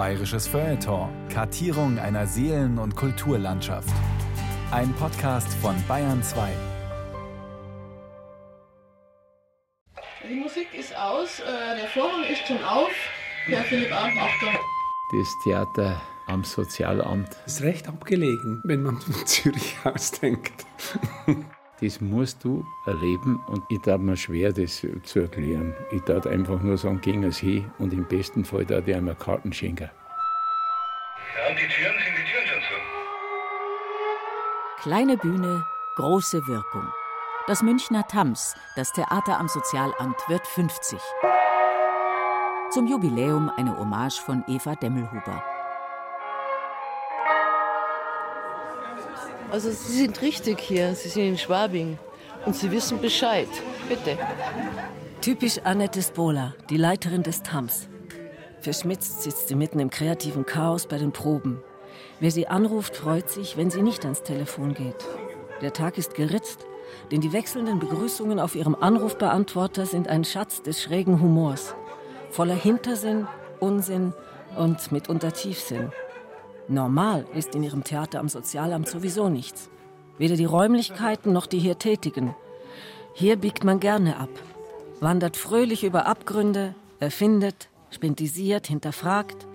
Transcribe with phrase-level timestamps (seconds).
[0.00, 1.10] Bayerisches Feuilleton.
[1.28, 3.92] Kartierung einer Seelen- und Kulturlandschaft.
[4.70, 6.48] Ein Podcast von Bayern 2.
[10.26, 12.88] Die Musik ist aus, äh, der Vorhang ist schon auf.
[13.44, 14.58] Herr Philipp Arndt, Achtung.
[15.12, 17.28] Das Theater am Sozialamt.
[17.44, 20.64] Das ist recht abgelegen, wenn man von Zürich ausdenkt.
[21.80, 25.74] Das musst du erleben und ich tat mir schwer, das zu erklären.
[25.90, 29.14] Ich tat einfach nur sagen, gehen es hin und im besten Fall tat ich einmal
[29.14, 29.88] Karten schenken.
[31.36, 32.74] Ja, und die Türen, sind die Türen schon zu?
[34.82, 35.64] Kleine Bühne,
[35.96, 36.86] große Wirkung.
[37.46, 40.98] Das Münchner Tams, das Theater am Sozialamt, wird 50.
[42.70, 45.42] Zum Jubiläum eine Hommage von Eva Demmelhuber.
[49.50, 51.98] Also Sie sind richtig hier, Sie sind in Schwabing
[52.46, 53.48] und Sie wissen Bescheid.
[53.88, 54.16] Bitte.
[55.20, 57.88] Typisch Annette Spola, die Leiterin des TAMS.
[58.60, 61.62] Verschmitzt sitzt sie mitten im kreativen Chaos bei den Proben.
[62.20, 65.04] Wer sie anruft, freut sich, wenn sie nicht ans Telefon geht.
[65.62, 66.66] Der Tag ist geritzt,
[67.10, 71.74] denn die wechselnden Begrüßungen auf ihrem Anrufbeantworter sind ein Schatz des schrägen Humors.
[72.30, 73.26] Voller Hintersinn,
[73.58, 74.12] Unsinn
[74.56, 75.90] und mitunter Tiefsinn.
[76.70, 79.68] Normal ist in ihrem Theater am Sozialamt sowieso nichts.
[80.18, 82.34] Weder die Räumlichkeiten noch die hier Tätigen.
[83.12, 84.30] Hier biegt man gerne ab,
[85.00, 89.48] wandert fröhlich über Abgründe, erfindet, spintisiert, hinterfragt.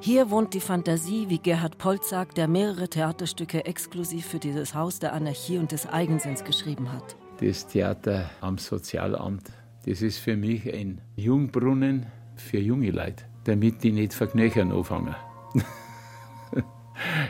[0.00, 4.98] Hier wohnt die Fantasie, wie Gerhard Polt sagt, der mehrere Theaterstücke exklusiv für dieses Haus
[4.98, 7.16] der Anarchie und des Eigensinns geschrieben hat.
[7.40, 9.50] Das Theater am Sozialamt,
[9.84, 15.14] das ist für mich ein Jungbrunnen für junge Leute, damit die nicht verknöchern anfangen.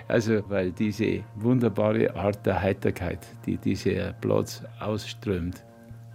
[0.08, 5.64] Also, weil diese wunderbare Art der Heiterkeit, die dieser Platz ausströmt,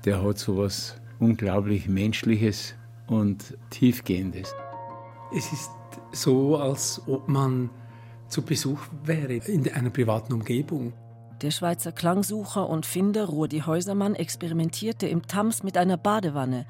[0.06, 2.76] der hat so was unglaublich Menschliches
[3.08, 4.54] und Tiefgehendes.
[5.36, 5.72] Es ist
[6.12, 7.70] so, als ob man
[8.28, 10.94] zu Besuch wäre in einer privaten Umgebung.
[11.42, 16.66] Der Schweizer Klangsucher und Finder Rudi Häusermann experimentierte im Tams mit einer Badewanne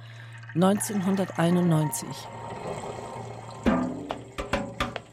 [0.55, 2.07] 1991.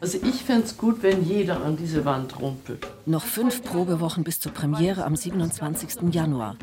[0.03, 2.85] Also ich fände es gut, wenn jeder an diese Wand rumpelt.
[3.05, 6.13] Noch fünf Probewochen bis zur Premiere am 27.
[6.13, 6.57] Januar.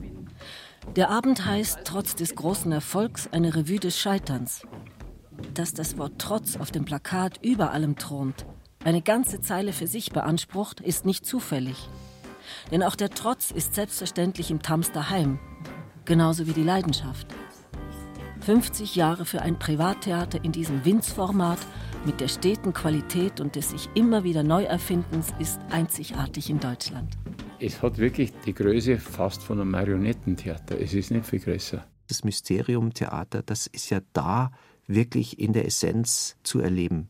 [0.94, 4.66] Der Abend heißt trotz des großen Erfolgs eine Revue des Scheiterns.
[5.54, 8.44] Dass das Wort Trotz auf dem Plakat über allem thront,
[8.84, 11.88] eine ganze Zeile für sich beansprucht, ist nicht zufällig.
[12.70, 15.38] Denn auch der Trotz ist selbstverständlich im Tams daheim,
[16.04, 17.26] genauso wie die Leidenschaft.
[18.40, 21.58] 50 Jahre für ein Privattheater in diesem Winzformat
[22.04, 27.16] mit der steten Qualität und des sich immer wieder Neuerfindens ist einzigartig in Deutschland.
[27.58, 30.80] Es hat wirklich die Größe fast von einem Marionettentheater.
[30.80, 31.84] Es ist nicht viel größer.
[32.08, 34.50] Das Mysterium-Theater, das ist ja da
[34.86, 37.08] wirklich in der Essenz zu erleben.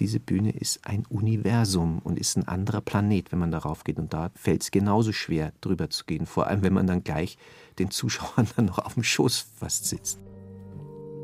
[0.00, 3.98] Diese Bühne ist ein Universum und ist ein anderer Planet, wenn man darauf geht.
[3.98, 6.26] Und da fällt es genauso schwer, drüber zu gehen.
[6.26, 7.36] Vor allem, wenn man dann gleich
[7.78, 10.18] den Zuschauern dann noch auf dem Schoß fast sitzt.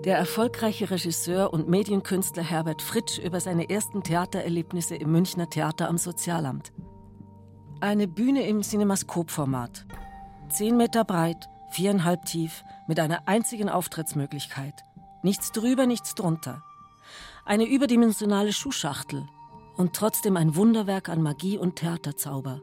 [0.05, 5.99] Der erfolgreiche Regisseur und Medienkünstler Herbert Fritsch über seine ersten Theatererlebnisse im Münchner Theater am
[5.99, 6.73] Sozialamt.
[7.81, 9.85] Eine Bühne im Cinemascope-Format.
[10.49, 14.85] Zehn Meter breit, viereinhalb tief, mit einer einzigen Auftrittsmöglichkeit.
[15.23, 16.63] Nichts drüber, nichts drunter.
[17.45, 19.29] Eine überdimensionale Schuhschachtel
[19.77, 22.63] und trotzdem ein Wunderwerk an Magie und Theaterzauber.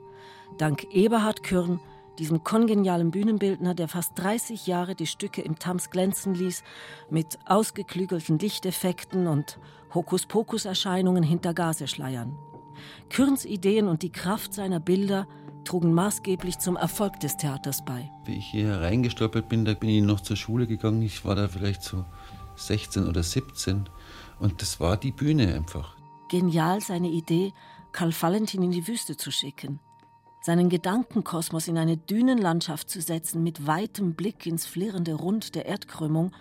[0.58, 1.80] Dank Eberhard Kürn,
[2.20, 6.64] diesem kongenialen Bühnenbildner, der fast 30 Jahre die Stücke im Tams glänzen ließ,
[7.10, 9.60] mit ausgeklügelten Lichteffekten und
[9.94, 12.38] Hokuspokus-Erscheinungen hinter Gaseschleiern.
[13.10, 15.28] Kürns Ideen und die Kraft seiner Bilder
[15.64, 18.10] trugen maßgeblich zum Erfolg des Theaters bei.
[18.26, 21.02] Wie ich hier reingestolpert bin, da bin ich noch zur Schule gegangen.
[21.02, 22.06] Ich war da vielleicht so
[22.56, 23.90] 16 oder 17
[24.40, 25.96] und das war die Bühne einfach.
[26.30, 27.54] Genial seine Idee,
[27.92, 29.80] Karl Valentin in die Wüste zu schicken
[30.48, 36.32] seinen Gedankenkosmos in eine Dünenlandschaft zu setzen mit weitem Blick ins flirrende Rund der Erdkrümmung,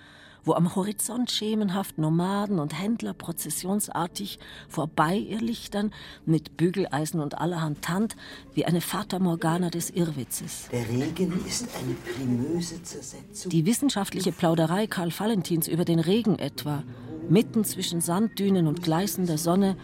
[0.44, 4.39] wo am Horizont schemenhaft Nomaden und Händler prozessionsartig
[4.69, 5.92] vorbei irrlichtern
[6.25, 8.15] mit Bügeleisen und allerhand Tant
[8.54, 10.69] wie eine Fata Morgana des Irrwitzes.
[10.71, 13.51] Der Regen ist eine primöse Zersetzung.
[13.51, 16.84] Die wissenschaftliche Plauderei Karl Valentins über den Regen etwa,
[17.28, 19.77] mitten zwischen Sanddünen und gleißender Sonne,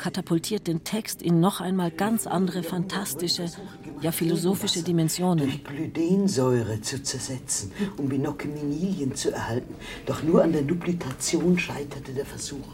[0.00, 3.50] katapultiert den Text in noch einmal ganz andere fantastische,
[4.00, 5.60] ja philosophische Dimensionen.
[5.62, 9.74] Glydensäure zu zersetzen, um Binocuminilien zu erhalten.
[10.06, 12.66] Doch nur an der Duplikation scheiterte der Versuch.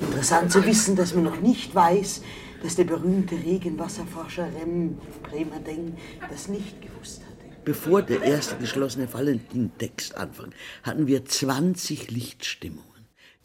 [0.00, 2.20] Interessant zu wissen, dass man noch nicht weiß,
[2.62, 5.96] dass der berühmte Regenwasserforscher Rem Bremerdeng
[6.28, 7.62] das nicht gewusst hatte.
[7.64, 10.52] Bevor der erste geschlossene Valentin-Text anfing,
[10.82, 12.95] hatten wir 20 Lichtstimmungen.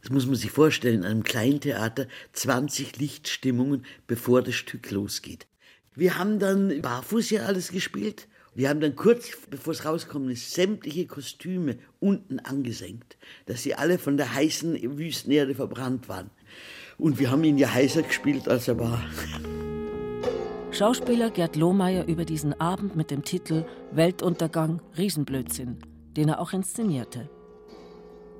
[0.01, 5.47] Das muss man sich vorstellen, in einem kleinen Theater 20 Lichtstimmungen, bevor das Stück losgeht.
[5.95, 8.27] Wir haben dann barfuß ja alles gespielt.
[8.53, 13.97] Wir haben dann kurz, bevor es rauskommen ist, sämtliche Kostüme unten angesenkt, dass sie alle
[13.97, 16.29] von der heißen Wüstenerde verbrannt waren.
[16.97, 19.01] Und wir haben ihn ja heißer gespielt, als er war.
[20.71, 25.79] Schauspieler Gerd Lohmeier über diesen Abend mit dem Titel Weltuntergang Riesenblödsinn,
[26.15, 27.29] den er auch inszenierte.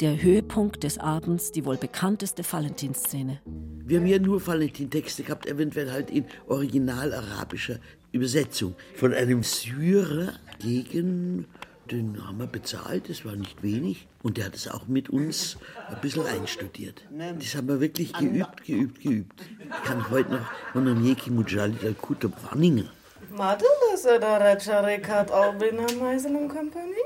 [0.01, 3.39] Der Höhepunkt des Abends, die wohl bekannteste Valentinszene.
[3.86, 7.77] Wir haben ja nur Valentin-Texte gehabt, eventuell halt in original-arabischer
[8.12, 8.74] Übersetzung.
[8.95, 11.45] Von einem Syrer gegen,
[11.92, 14.07] den haben wir bezahlt, das war nicht wenig.
[14.24, 15.57] Und der hat es auch mit uns
[15.88, 17.03] ein bisschen einstudiert.
[17.38, 19.42] Das haben wir wirklich geübt, geübt, geübt.
[19.59, 22.86] Ich kann heute noch von der Nieki Mujahid al-Kutab Wanninger.
[23.31, 27.01] Madela se da reče rekat Albina Meisel Company?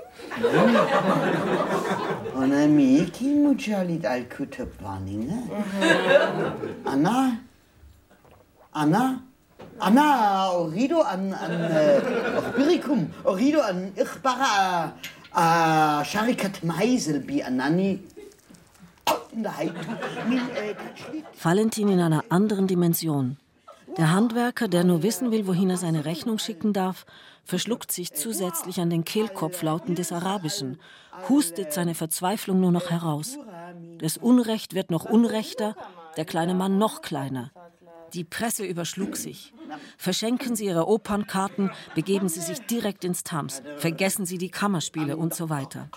[2.36, 5.44] Ona Nieki Mujahid al-Kutab Wanninger?
[6.86, 7.38] Anna?
[8.74, 9.22] Anna?
[9.80, 12.02] Anna, Orido an, an äh,
[12.56, 14.94] Birikum, Orido an Ichbara,
[15.36, 18.00] äh, Sharikat Meisel, bi Anani.
[19.34, 19.74] In der Heid.
[20.30, 20.74] Min, äh,
[21.44, 23.38] Valentin in einer anderen Dimension.
[23.98, 27.06] Der Handwerker, der nur wissen will, wohin er seine Rechnung schicken darf,
[27.46, 30.80] verschluckt sich zusätzlich an den Kehlkopflauten des Arabischen,
[31.30, 33.38] hustet seine Verzweiflung nur noch heraus.
[34.00, 35.76] Das Unrecht wird noch unrechter,
[36.18, 37.52] der kleine Mann noch kleiner.
[38.14, 39.54] Die Presse überschlug sich.
[39.98, 45.34] Verschenken Sie Ihre Opernkarten, begeben Sie sich direkt ins Tams, vergessen Sie die Kammerspiele und
[45.34, 45.90] so weiter.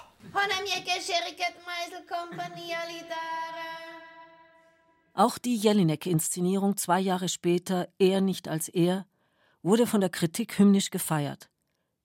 [5.18, 9.04] Auch die Jelinek-Inszenierung zwei Jahre später, Er nicht als er,
[9.64, 11.50] wurde von der Kritik hymnisch gefeiert.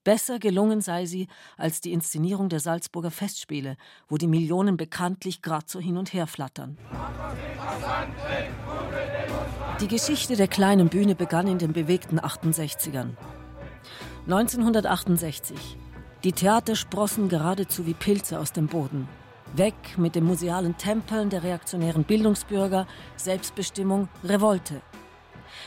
[0.02, 3.76] Besser gelungen sei sie als die Inszenierung der Salzburger Festspiele,
[4.08, 6.76] wo die Millionen bekanntlich grad so hin und her flattern.
[9.80, 13.10] Die Geschichte der kleinen Bühne begann in den bewegten 68ern.
[14.24, 15.78] 1968.
[16.24, 19.06] Die Theater sprossen geradezu wie Pilze aus dem Boden.
[19.56, 22.86] Weg mit den musealen Tempeln der reaktionären Bildungsbürger,
[23.16, 24.80] Selbstbestimmung, Revolte.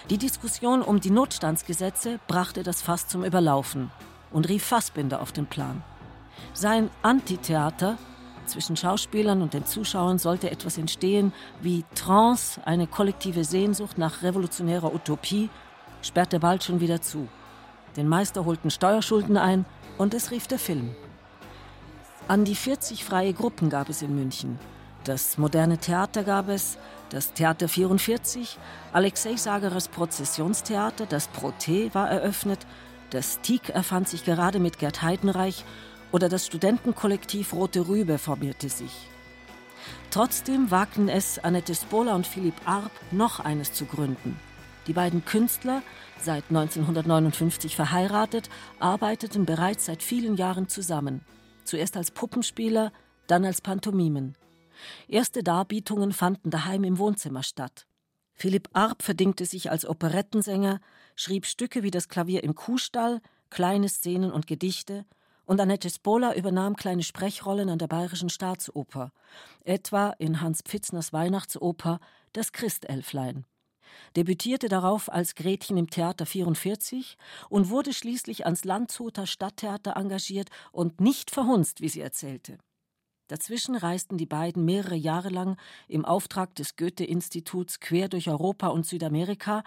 [0.10, 3.92] Die Diskussion um die Notstandsgesetze brachte das Fass zum Überlaufen
[4.32, 5.84] und rief Fassbinder auf den Plan.
[6.54, 7.98] Sein Antitheater
[8.46, 14.94] zwischen Schauspielern und den Zuschauern sollte etwas entstehen wie Trance, eine kollektive Sehnsucht nach revolutionärer
[14.94, 15.50] Utopie,
[16.02, 17.28] sperrte bald schon wieder zu.
[17.96, 19.66] Den Meister holten Steuerschulden ein
[19.98, 20.96] und es rief der Film.
[22.30, 24.60] An die 40 freie Gruppen gab es in München.
[25.06, 26.78] Das moderne Theater gab es,
[27.10, 28.58] das Theater 44,
[28.92, 32.68] Alexei Sagerers Prozessionstheater, das Proté war eröffnet,
[33.12, 35.64] das TIK erfand sich gerade mit Gerd Heidenreich
[36.12, 38.92] oder das Studentenkollektiv Rote Rübe formierte sich.
[40.12, 44.38] Trotzdem wagten es Annette Spola und Philipp Arp, noch eines zu gründen.
[44.88, 45.82] Die beiden Künstler,
[46.20, 51.22] seit 1959 verheiratet, arbeiteten bereits seit vielen Jahren zusammen.
[51.68, 52.94] Zuerst als Puppenspieler,
[53.28, 54.38] dann als Pantomimen.
[55.10, 57.86] Erste Darbietungen fanden daheim im Wohnzimmer statt.
[58.34, 60.80] Philipp Arp verdingte sich als Operettensänger,
[61.16, 63.20] schrieb Stücke wie das Klavier im Kuhstall,
[63.50, 65.06] kleine Szenen und Gedichte,
[65.46, 69.12] und Annette Spola übernahm kleine Sprechrollen an der Bayerischen Staatsoper,
[69.66, 72.00] etwa in Hans Pfitzners Weihnachtsoper
[72.32, 73.46] Das Christelflein.
[74.16, 77.18] Debütierte darauf als Gretchen im Theater 44
[77.50, 82.58] und wurde schließlich ans Landshuter Stadttheater engagiert und nicht verhunzt, wie sie erzählte.
[83.28, 88.86] Dazwischen reisten die beiden mehrere Jahre lang im Auftrag des Goethe-Instituts quer durch Europa und
[88.86, 89.64] Südamerika,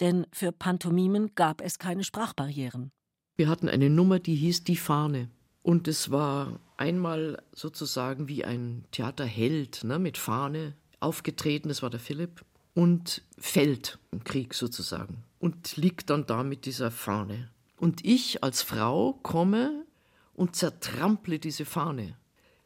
[0.00, 2.90] denn für Pantomimen gab es keine Sprachbarrieren.
[3.36, 5.30] Wir hatten eine Nummer, die hieß Die Fahne.
[5.62, 12.00] Und es war einmal sozusagen wie ein Theaterheld ne, mit Fahne aufgetreten, das war der
[12.00, 12.44] Philipp,
[12.78, 17.50] und fällt im Krieg sozusagen und liegt dann da mit dieser Fahne.
[17.76, 19.84] Und ich als Frau komme
[20.32, 22.16] und zertrample diese Fahne.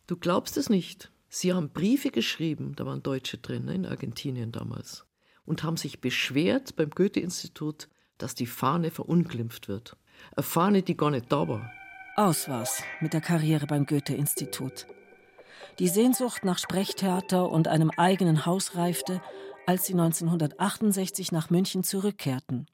[0.07, 1.11] Du glaubst es nicht.
[1.31, 5.07] Sie haben Briefe geschrieben, da waren Deutsche drin, ne, in Argentinien damals,
[5.47, 7.88] und haben sich beschwert beim Goethe-Institut,
[8.19, 9.97] dass die Fahne verunglimpft wird.
[10.37, 11.73] Eine Fahne, die gar nicht da war.
[12.16, 14.87] Aus war's mit der Karriere beim Goethe-Institut.
[15.78, 19.23] Die Sehnsucht nach Sprechtheater und einem eigenen Haus reifte,
[19.66, 22.66] als sie 1968 nach München zurückkehrten.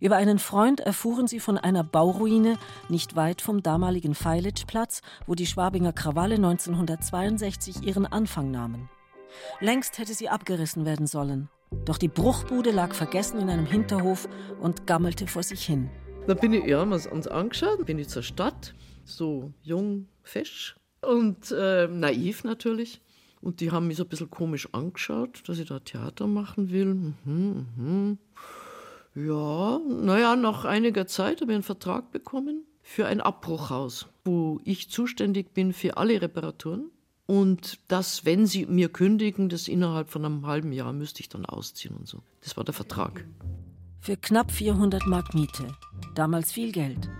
[0.00, 5.46] Über einen Freund erfuhren sie von einer Bauruine nicht weit vom damaligen Feilitzplatz, wo die
[5.46, 8.88] Schwabinger Krawalle 1962 ihren Anfang nahmen.
[9.60, 11.48] Längst hätte sie abgerissen werden sollen.
[11.84, 14.28] Doch die Bruchbude lag vergessen in einem Hinterhof
[14.60, 15.90] und gammelte vor sich hin.
[16.26, 21.88] Da bin ich, ja, uns angeschaut, bin ich zur Stadt, so jung, fesch und äh,
[21.88, 23.00] naiv natürlich.
[23.40, 26.94] Und die haben mich so ein bisschen komisch angeschaut, dass ich da Theater machen will.
[26.94, 28.18] Mhm, mhm.
[29.14, 34.90] Ja, naja, nach einiger Zeit habe ich einen Vertrag bekommen für ein Abbruchhaus, wo ich
[34.90, 36.90] zuständig bin für alle Reparaturen.
[37.26, 41.44] Und dass, wenn sie mir kündigen, das innerhalb von einem halben Jahr müsste ich dann
[41.44, 42.22] ausziehen und so.
[42.42, 43.26] Das war der Vertrag.
[44.00, 45.66] Für knapp 400 Mark Miete.
[46.14, 47.10] Damals viel Geld.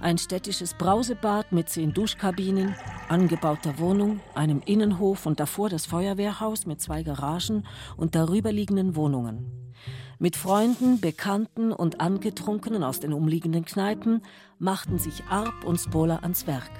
[0.00, 2.74] Ein städtisches Brausebad mit zehn Duschkabinen,
[3.10, 7.66] angebauter Wohnung, einem Innenhof und davor das Feuerwehrhaus mit zwei Garagen
[7.98, 9.74] und darüberliegenden Wohnungen.
[10.18, 14.22] Mit Freunden, Bekannten und Angetrunkenen aus den umliegenden Kneipen
[14.58, 16.70] machten sich Arp und Spola ans Werk.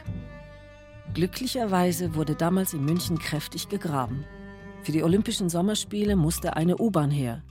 [1.12, 4.24] Glücklicherweise wurde damals in München kräftig gegraben.
[4.82, 7.42] Für die Olympischen Sommerspiele musste eine U-Bahn her.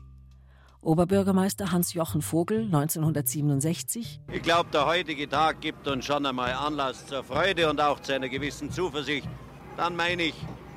[0.81, 4.21] Oberbürgermeister Hans-Jochen Vogel 1967.
[4.31, 8.13] Ich glaube, der heutige Tag gibt uns schon einmal Anlass zur Freude und auch zu
[8.13, 9.27] einer gewissen Zuversicht.
[9.75, 10.35] Dann meine ich,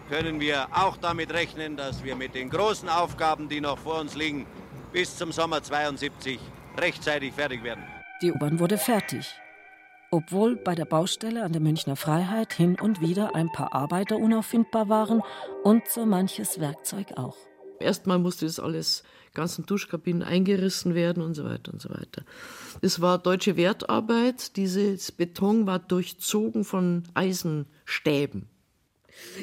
[0.09, 4.17] können wir auch damit rechnen, dass wir mit den großen Aufgaben, die noch vor uns
[4.17, 4.45] liegen,
[4.93, 6.41] bis zum Sommer 72
[6.79, 7.85] rechtzeitig fertig werden.
[8.23, 9.33] Die U-Bahn wurde fertig.
[10.11, 14.89] Obwohl bei der Baustelle an der Münchner Freiheit hin und wieder ein paar Arbeiter unauffindbar
[14.89, 15.23] waren
[15.63, 17.37] und so manches Werkzeug auch.
[17.83, 19.03] Erstmal musste das alles,
[19.35, 22.25] ganzen Duschkabinen eingerissen werden und so weiter und so weiter.
[22.81, 24.57] Es war deutsche Wertarbeit.
[24.57, 28.47] Dieses Beton war durchzogen von Eisenstäben.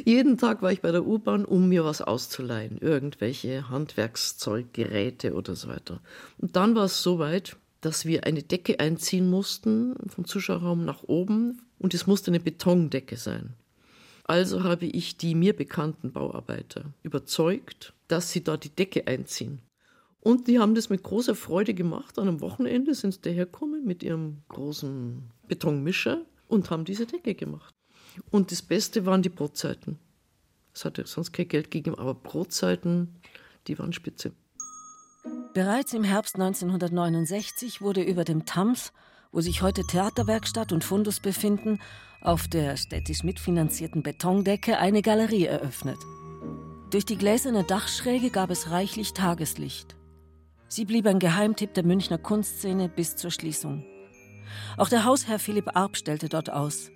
[0.03, 2.77] Jeden Tag war ich bei der U-Bahn, um mir was auszuleihen.
[2.79, 6.01] Irgendwelche Handwerkszeug, Geräte oder so weiter.
[6.38, 11.62] Und dann war es soweit, dass wir eine Decke einziehen mussten, vom Zuschauerraum nach oben.
[11.77, 13.53] Und es musste eine Betondecke sein.
[14.25, 19.60] Also habe ich die mir bekannten Bauarbeiter überzeugt, dass sie da die Decke einziehen.
[20.22, 22.20] Und die haben das mit großer Freude gemacht.
[22.20, 27.74] An einem Wochenende sind sie dahergekommen mit ihrem großen Betonmischer und haben diese Decke gemacht.
[28.30, 29.98] Und das Beste waren die Brotzeiten.
[30.74, 33.16] Es hatte sonst kein Geld gegeben, aber Brotzeiten,
[33.68, 34.34] die waren spitze.
[35.54, 38.94] Bereits im Herbst 1969 wurde über dem Tams,
[39.32, 41.80] wo sich heute Theaterwerkstatt und Fundus befinden,
[42.22, 45.98] auf der städtisch mitfinanzierten Betondecke eine Galerie eröffnet.
[46.92, 49.99] Durch die gläserne Dachschräge gab es reichlich Tageslicht.
[50.72, 53.84] Sie blieb ein Geheimtipp der Münchner Kunstszene bis zur Schließung.
[54.78, 56.92] Auch der Hausherr Philipp Arp stellte dort aus.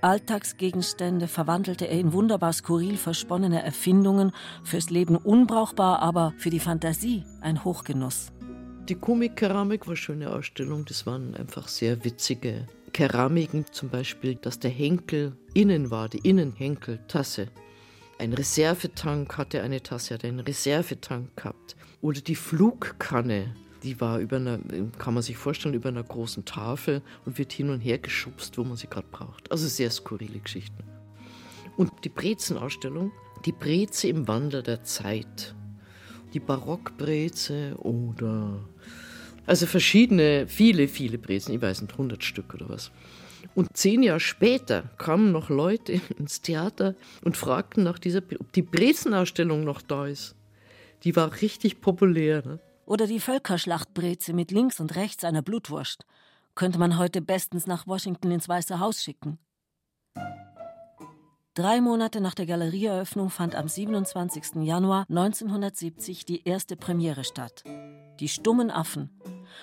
[0.00, 4.32] Alltagsgegenstände verwandelte er in wunderbar skurril versponnene Erfindungen,
[4.64, 8.32] fürs Leben unbrauchbar, aber für die Fantasie ein Hochgenuss.
[8.88, 14.58] Die Komikkeramik war eine schöne Ausstellung, das waren einfach sehr witzige Keramiken, zum Beispiel, dass
[14.58, 17.46] der Henkel innen war, die Innenhenkeltasse.
[18.22, 21.74] Ein Reservetank hatte eine Tasse, hatte einen Reservetank gehabt.
[22.02, 23.52] Oder die Flugkanne,
[23.82, 24.60] die war über einer,
[24.96, 28.62] kann man sich vorstellen, über einer großen Tafel und wird hin und her geschubst, wo
[28.62, 29.50] man sie gerade braucht.
[29.50, 30.84] Also sehr skurrile Geschichten.
[31.76, 33.10] Und die Brezenausstellung,
[33.44, 35.56] die Breze im Wandel der Zeit.
[36.32, 38.62] Die Barockbreze oder
[39.46, 42.92] also verschiedene, viele, viele Brezen, ich weiß nicht, 100 Stück oder was.
[43.54, 46.94] Und zehn Jahre später kamen noch Leute ins Theater
[47.24, 50.34] und fragten nach dieser, ob die Brezenausstellung noch da ist.
[51.04, 52.42] Die war richtig populär.
[52.46, 52.58] Ne?
[52.86, 56.06] Oder die Völkerschlachtbreze mit links und rechts einer Blutwurst.
[56.54, 59.38] Könnte man heute bestens nach Washington ins Weiße Haus schicken.
[61.54, 64.62] Drei Monate nach der Galerieeröffnung fand am 27.
[64.62, 67.62] Januar 1970 die erste Premiere statt.
[68.22, 69.10] Die stummen Affen.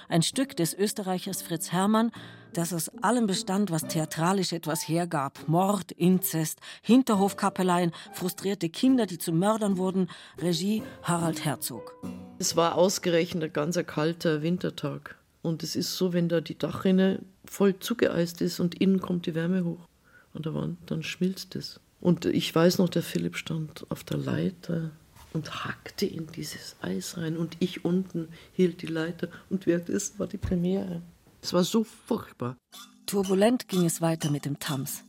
[0.09, 2.11] Ein Stück des Österreichers Fritz Herrmann,
[2.51, 5.47] das aus allem bestand, was theatralisch etwas hergab.
[5.47, 10.09] Mord, Inzest, Hinterhofkappeleien, frustrierte Kinder, die zu Mördern wurden.
[10.39, 11.95] Regie Harald Herzog.
[12.37, 15.15] Es war ausgerechnet ein ganz kalter Wintertag.
[15.41, 19.35] Und es ist so, wenn da die Dachrinne voll zugeeist ist und innen kommt die
[19.35, 19.87] Wärme hoch
[20.33, 21.79] an der Wand, dann schmilzt es.
[22.01, 24.91] Und ich weiß noch, der Philipp stand auf der Leiter
[25.33, 30.27] und hackte in dieses Eis rein und ich unten hielt die Leiter und währenddessen war
[30.27, 31.01] die Premiere.
[31.41, 32.57] Es war so furchtbar.
[33.05, 35.03] Turbulent ging es weiter mit dem Tams.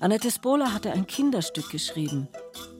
[0.00, 2.28] Annette Spola hatte ein Kinderstück geschrieben.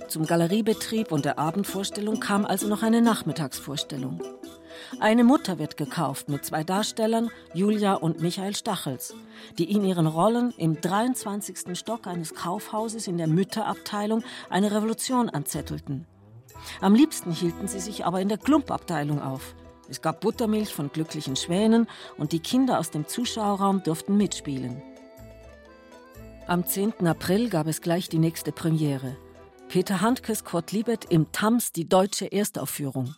[0.08, 4.22] Zum Galeriebetrieb und der Abendvorstellung kam also noch eine Nachmittagsvorstellung.
[5.00, 9.14] Eine Mutter wird gekauft mit zwei Darstellern, Julia und Michael Stachels,
[9.58, 11.76] die in ihren Rollen im 23.
[11.76, 16.06] Stock eines Kaufhauses in der Mütterabteilung eine Revolution anzettelten.
[16.80, 19.54] Am liebsten hielten sie sich aber in der Klumpabteilung auf.
[19.88, 24.82] Es gab Buttermilch von glücklichen Schwänen und die Kinder aus dem Zuschauerraum durften mitspielen.
[26.46, 27.06] Am 10.
[27.06, 29.16] April gab es gleich die nächste Premiere.
[29.68, 33.14] Peter Handkes Kurt Liebet im Tams die deutsche Erstaufführung.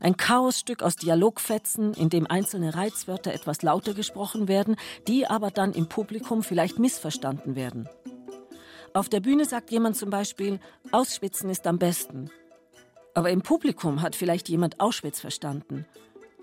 [0.00, 4.76] Ein Chaosstück aus Dialogfetzen, in dem einzelne Reizwörter etwas lauter gesprochen werden,
[5.08, 7.88] die aber dann im Publikum vielleicht missverstanden werden.
[8.94, 10.60] Auf der Bühne sagt jemand zum Beispiel,
[10.90, 12.30] Ausschwitzen ist am besten.
[13.14, 15.84] Aber im Publikum hat vielleicht jemand Auschwitz verstanden,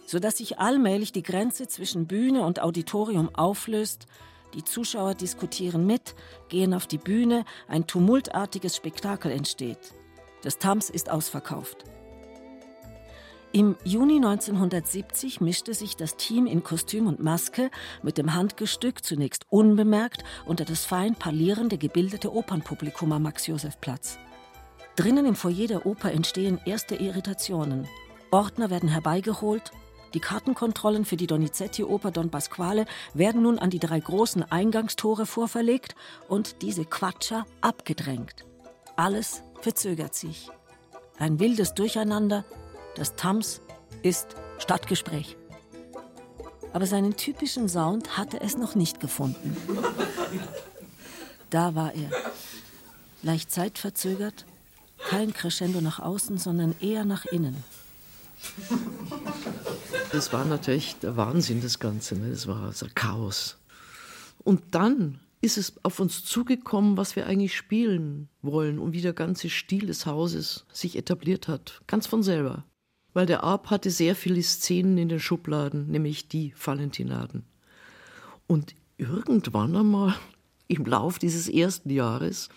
[0.06, 4.06] sodass sich allmählich die Grenze zwischen Bühne und Auditorium auflöst.
[4.54, 6.16] Die Zuschauer diskutieren mit,
[6.48, 9.94] gehen auf die Bühne, ein tumultartiges Spektakel entsteht.
[10.42, 11.86] Das Tams ist ausverkauft.
[13.52, 17.72] Im Juni 1970 mischte sich das Team in Kostüm und Maske
[18.04, 24.20] mit dem Handgestück zunächst unbemerkt unter das fein parlierende gebildete Opernpublikum am Max-Josef-Platz.
[25.00, 27.88] Drinnen im Foyer der Oper entstehen erste Irritationen.
[28.32, 29.72] Ordner werden herbeigeholt.
[30.14, 35.96] Die Kartenkontrollen für die Donizetti-Oper Don Pasquale werden nun an die drei großen Eingangstore vorverlegt
[36.28, 38.46] und diese Quatscher abgedrängt.
[38.98, 40.50] Alles verzögert sich.
[41.18, 42.44] Ein wildes Durcheinander,
[42.96, 43.62] das Tams
[44.02, 45.38] ist Stadtgespräch.
[46.74, 49.56] Aber seinen typischen Sound hatte es noch nicht gefunden.
[51.50, 52.10] Da war er.
[53.24, 54.46] Leicht zeitverzögert,
[55.08, 57.64] kein Crescendo nach außen, sondern eher nach innen.
[60.12, 62.16] Das war natürlich der Wahnsinn, das Ganze.
[62.16, 62.30] Ne?
[62.32, 63.58] Das war also Chaos.
[64.44, 69.14] Und dann ist es auf uns zugekommen, was wir eigentlich spielen wollen und wie der
[69.14, 71.82] ganze Stil des Hauses sich etabliert hat.
[71.88, 72.66] Ganz von selber
[73.14, 77.44] weil der Arp hatte sehr viele Szenen in den Schubladen, nämlich die Valentinaden.
[78.48, 80.16] Und irgendwann einmal
[80.68, 82.50] im Lauf dieses ersten Jahres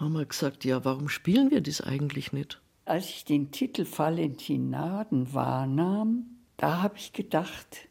[0.00, 2.60] haben wir gesagt, ja, warum spielen wir das eigentlich nicht?
[2.84, 6.24] Als ich den Titel Valentinaden wahrnahm,
[6.56, 7.88] da habe ich gedacht,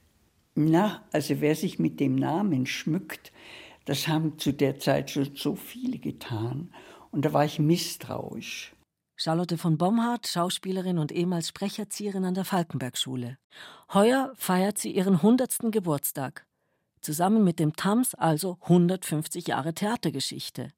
[0.55, 3.31] na, also wer sich mit dem Namen schmückt,
[3.85, 6.73] das haben zu der Zeit schon so viele getan.
[7.11, 8.73] Und da war ich misstrauisch.
[9.15, 13.37] Charlotte von Bomhardt, Schauspielerin und ehemals Sprecherzieherin an der Falkenberg-Schule.
[13.93, 15.71] Heuer feiert sie ihren 100.
[15.71, 16.45] Geburtstag.
[17.01, 20.69] Zusammen mit dem Tams also 150 Jahre Theatergeschichte.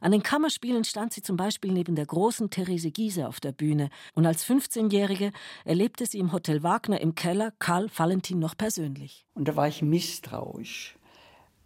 [0.00, 3.90] An den Kammerspielen stand sie zum Beispiel neben der großen Therese Giese auf der Bühne
[4.14, 5.32] und als 15-Jährige
[5.64, 9.26] erlebte sie im Hotel Wagner im Keller Karl Valentin noch persönlich.
[9.34, 10.96] Und da war ich misstrauisch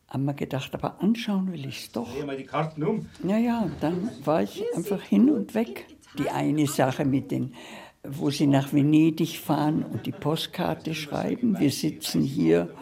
[0.09, 2.11] haben wir gedacht, aber anschauen will ich es doch.
[2.13, 3.09] Dreh mal die Karten um.
[3.25, 5.87] Ja, ja, dann war ich einfach hin und weg.
[6.19, 7.55] Die eine Sache mit den,
[8.03, 11.59] wo sie nach Venedig fahren und die Postkarte schreiben.
[11.59, 12.75] Wir sitzen hier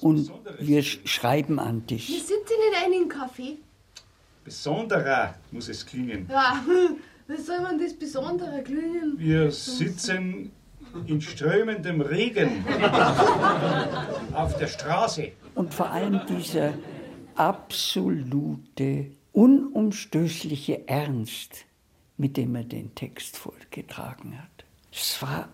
[0.00, 2.08] und wir schreiben an dich.
[2.08, 3.56] Wir sitzen in einem Café.
[4.44, 6.26] Besonderer muss es klingen.
[6.30, 6.64] Ja,
[7.28, 9.14] was soll man das Besondere klingen?
[9.18, 10.52] Wir sitzen
[11.06, 12.64] in strömendem Regen
[14.32, 15.32] auf der Straße.
[15.54, 16.74] Und vor allem dieser
[17.34, 21.64] absolute, unumstößliche Ernst,
[22.16, 24.64] mit dem er den Text vorgetragen hat.
[24.92, 25.48] Es war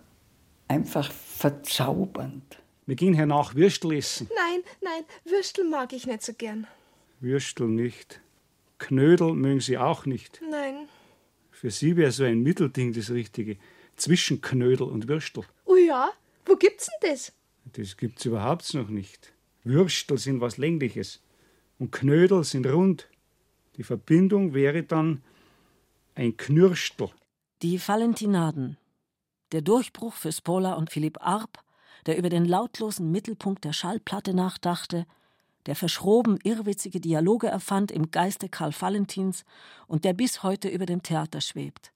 [0.68, 2.59] einfach verzaubernd.
[2.87, 4.29] Wir gehen hernach Würstel essen.
[4.35, 6.66] Nein, nein, Würstel mag ich nicht so gern.
[7.20, 8.20] Würstel nicht.
[8.79, 10.41] Knödel mögen Sie auch nicht.
[10.51, 10.89] Nein.
[11.51, 13.57] Für Sie wäre so ein Mittelding das Richtige.
[13.97, 15.45] Zwischen Knödel und Würstel.
[15.65, 16.11] Oh ja?
[16.45, 17.33] Wo gibt's denn das?
[17.65, 19.33] Das gibt's überhaupt noch nicht.
[19.65, 21.23] Würstel sind was Längliches
[21.79, 23.09] und Knödel sind rund.
[23.77, 25.23] Die Verbindung wäre dann
[26.15, 27.11] ein Knürstel.
[27.62, 28.77] Die Valentinaden.
[29.53, 31.62] Der Durchbruch für Spola und Philipp Arp,
[32.07, 35.07] der über den lautlosen Mittelpunkt der Schallplatte nachdachte,
[35.66, 39.44] der verschroben irrwitzige Dialoge erfand im Geiste Karl Valentins
[39.87, 41.92] und der bis heute über dem Theater schwebt.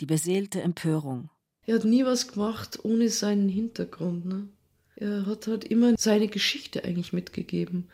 [0.00, 1.30] Die beseelte Empörung.
[1.66, 4.26] Er hat nie was gemacht ohne seinen Hintergrund.
[4.26, 4.48] Ne?
[4.96, 7.88] Er hat halt immer seine Geschichte eigentlich mitgegeben.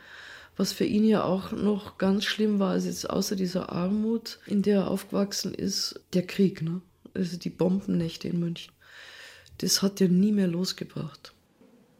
[0.56, 4.62] Was für ihn ja auch noch ganz schlimm war, also jetzt außer dieser Armut, in
[4.62, 6.80] der er aufgewachsen ist, der Krieg, ne?
[7.14, 8.72] Also die Bombennächte in München.
[9.58, 11.32] Das hat er nie mehr losgebracht.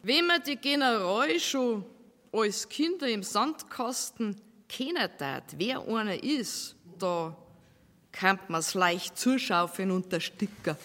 [0.02, 1.84] Wenn man die General schon
[2.40, 7.36] als Kinder im Sandkasten kennen tat, wer einer ist, da
[8.12, 10.76] kann man es leicht zuschaufeln und ersticken.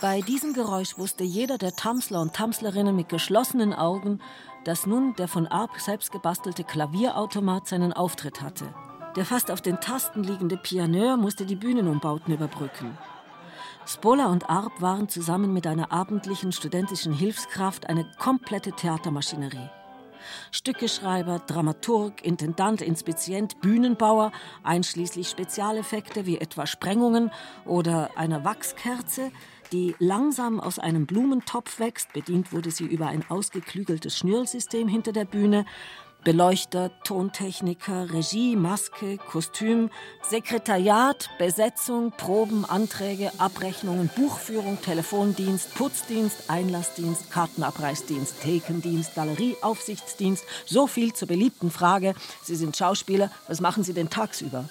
[0.00, 4.20] Bei diesem Geräusch wusste jeder der Tamsler und Tamslerinnen mit geschlossenen Augen,
[4.64, 8.72] dass nun der von Arp selbst gebastelte Klavierautomat seinen Auftritt hatte.
[9.16, 12.98] Der fast auf den Tasten liegende Pianeur musste die Bühnenumbauten überbrücken.
[13.88, 19.70] Spola und Arp waren zusammen mit einer abendlichen studentischen Hilfskraft eine komplette Theatermaschinerie.
[20.50, 24.32] Stückeschreiber, Dramaturg, Intendant, Inspizient, Bühnenbauer,
[24.64, 27.30] einschließlich Spezialeffekte wie etwa Sprengungen
[27.64, 29.30] oder einer Wachskerze,
[29.70, 35.26] die langsam aus einem Blumentopf wächst, bedient wurde sie über ein ausgeklügeltes Schnürlsystem hinter der
[35.26, 35.64] Bühne,
[36.26, 39.90] Beleuchter, Tontechniker, Regie, Maske, Kostüm,
[40.28, 50.44] Sekretariat, Besetzung, Proben, Anträge, Abrechnungen, Buchführung, Telefondienst, Putzdienst, Einlassdienst, Kartenabreißdienst, Thekendienst, Galerieaufsichtsdienst.
[50.66, 52.16] So viel zur beliebten Frage.
[52.42, 54.68] Sie sind Schauspieler, was machen Sie denn tagsüber?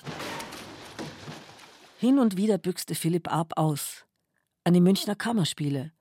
[1.99, 4.05] Hin und wieder büchste Philipp Arp aus.
[4.65, 5.93] An die Münchner Kammerspiele.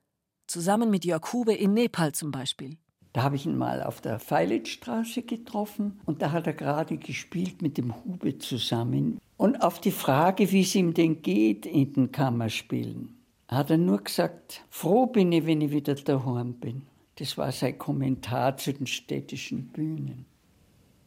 [0.47, 2.77] Zusammen mit Jörg Hube in Nepal zum Beispiel.
[3.15, 7.61] Da habe ich ihn mal auf der Feilitzstraße getroffen und da hat er gerade gespielt
[7.61, 9.21] mit dem Hube zusammen.
[9.37, 14.03] Und auf die Frage, wie es ihm denn geht in den Kammerspielen, hat er nur
[14.03, 16.81] gesagt, froh bin ich, wenn ich wieder daheim bin.
[17.15, 20.25] Das war sein Kommentar zu den städtischen Bühnen.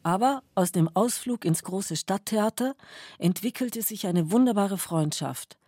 [0.02, 2.74] Aber aus dem Ausflug ins große Stadttheater
[3.18, 5.58] entwickelte sich eine wunderbare Freundschaft.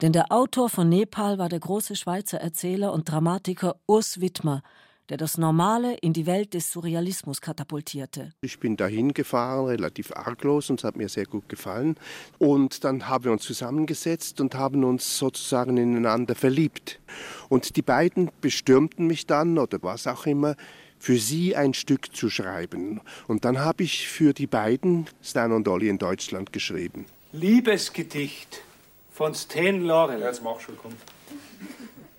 [0.00, 4.62] Denn der Autor von Nepal war der große Schweizer Erzähler und Dramatiker Urs Wittmer,
[5.10, 8.30] der das Normale in die Welt des Surrealismus katapultierte.
[8.42, 11.96] Ich bin dahin gefahren, relativ arglos, und es hat mir sehr gut gefallen.
[12.38, 17.00] Und dann haben wir uns zusammengesetzt und haben uns sozusagen ineinander verliebt.
[17.48, 20.54] Und die beiden bestürmten mich dann, oder was auch immer,
[21.00, 23.00] für sie ein Stück zu schreiben.
[23.26, 27.06] Und dann habe ich für die beiden Stan und Olli in Deutschland geschrieben.
[27.32, 28.62] Liebesgedicht
[29.10, 30.20] von Sten Laurel.
[30.20, 30.92] Jetzt mach schon, komm.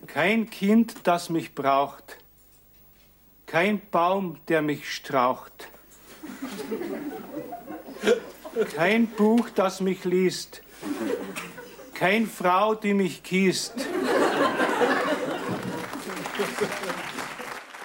[0.08, 2.18] Kein Kind, das mich braucht,
[3.52, 5.68] kein Baum, der mich straucht.
[8.74, 10.62] Kein Buch, das mich liest.
[11.94, 13.74] Kein Frau, die mich kiest.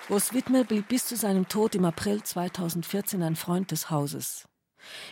[0.08, 4.44] Urs Wittmer blieb bis zu seinem Tod im April 2014 ein Freund des Hauses.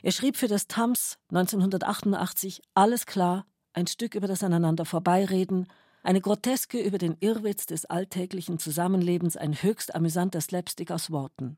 [0.05, 5.67] Er schrieb für das Tams 1988 Alles klar, ein Stück über das Aneinander vorbeireden,
[6.05, 11.57] eine Groteske über den Irrwitz des alltäglichen Zusammenlebens, ein höchst amüsanter Slapstick aus Worten.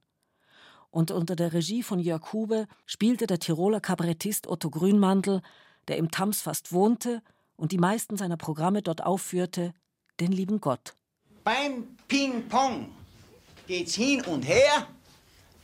[0.90, 5.42] Und unter der Regie von Jörg Hube spielte der Tiroler Kabarettist Otto Grünmandel,
[5.88, 7.22] der im Tams fast wohnte
[7.56, 9.74] und die meisten seiner Programme dort aufführte,
[10.20, 10.94] den lieben Gott.
[11.42, 12.92] Beim Ping-Pong
[13.66, 14.87] geht's hin und her,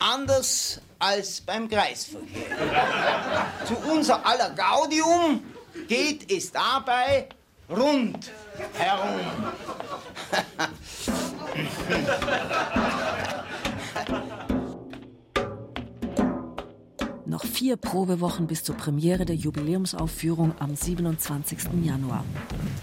[0.01, 3.47] anders als beim Kreisverkehr.
[3.64, 5.45] Zu unser aller Gaudium
[5.87, 7.29] geht es dabei
[7.77, 8.31] rund
[8.75, 9.21] herum.
[17.25, 21.59] Noch vier Probewochen bis zur Premiere der Jubiläumsaufführung am 27.
[21.83, 22.25] Januar.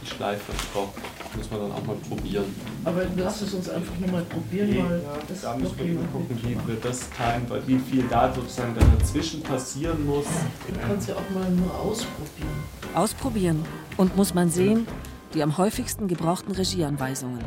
[0.01, 0.91] Die Schleife, Frau,
[1.35, 2.45] muss man dann auch mal probieren.
[2.83, 6.07] Aber lass es uns einfach nochmal probieren, Nee, weil ja, das da noch müssen wir
[6.07, 10.25] gucken, wie wir das timen, weil wie viel da sozusagen dann dazwischen passieren muss.
[10.67, 12.63] Du kannst ja auch mal nur ausprobieren.
[12.95, 13.63] Ausprobieren.
[13.99, 14.87] Und muss man sehen,
[15.33, 17.43] die am häufigsten gebrauchten Regieanweisungen.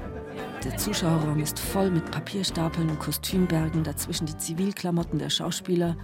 [0.62, 5.96] Der Zuschauerraum ist voll mit Papierstapeln und Kostümbergen, dazwischen die Zivilklamotten der Schauspieler,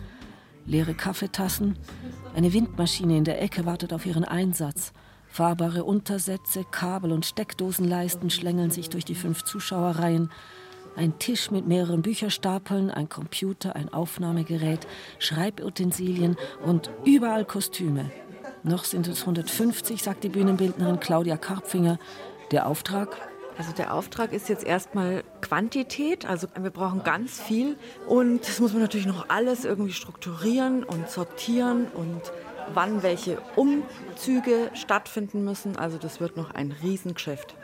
[0.64, 1.78] leere Kaffeetassen,
[2.34, 4.94] eine Windmaschine in der Ecke wartet auf ihren Einsatz.
[5.26, 10.30] Fahrbare Untersätze, Kabel und Steckdosenleisten schlängeln sich durch die fünf Zuschauerreihen.
[10.96, 14.86] Ein Tisch mit mehreren Bücherstapeln, ein Computer, ein Aufnahmegerät,
[15.18, 18.10] Schreibutensilien und überall Kostüme.
[18.62, 21.98] Noch sind es 150, sagt die Bühnenbildnerin Claudia Karpfinger.
[22.50, 23.16] Der Auftrag?
[23.56, 28.72] Also der Auftrag ist jetzt erstmal Quantität, also wir brauchen ganz viel und das muss
[28.72, 32.20] man natürlich noch alles irgendwie strukturieren und sortieren und
[32.72, 35.76] wann welche Umzüge stattfinden müssen.
[35.76, 37.56] Also das wird noch ein Riesengeschäft.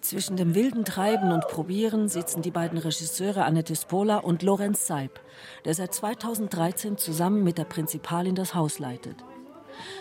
[0.00, 5.20] Zwischen dem wilden Treiben und Probieren sitzen die beiden Regisseure Annette Spola und Lorenz Seib,
[5.64, 9.16] der seit 2013 zusammen mit der Prinzipalin das Haus leitet.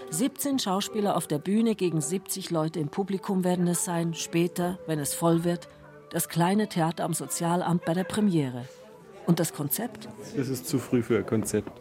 [0.10, 5.00] 17 Schauspieler auf der Bühne gegen 70 Leute im Publikum werden es sein, später, wenn
[5.00, 5.68] es voll wird,
[6.12, 8.66] das kleine Theater am Sozialamt bei der Premiere.
[9.26, 10.10] Und das Konzept?
[10.36, 11.72] Das ist zu früh für ein Konzept.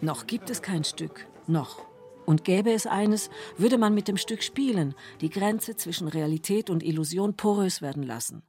[0.00, 1.26] Noch gibt es kein Stück.
[1.46, 1.80] Noch.
[2.26, 6.82] Und gäbe es eines, würde man mit dem Stück spielen, die Grenze zwischen Realität und
[6.82, 8.42] Illusion porös werden lassen.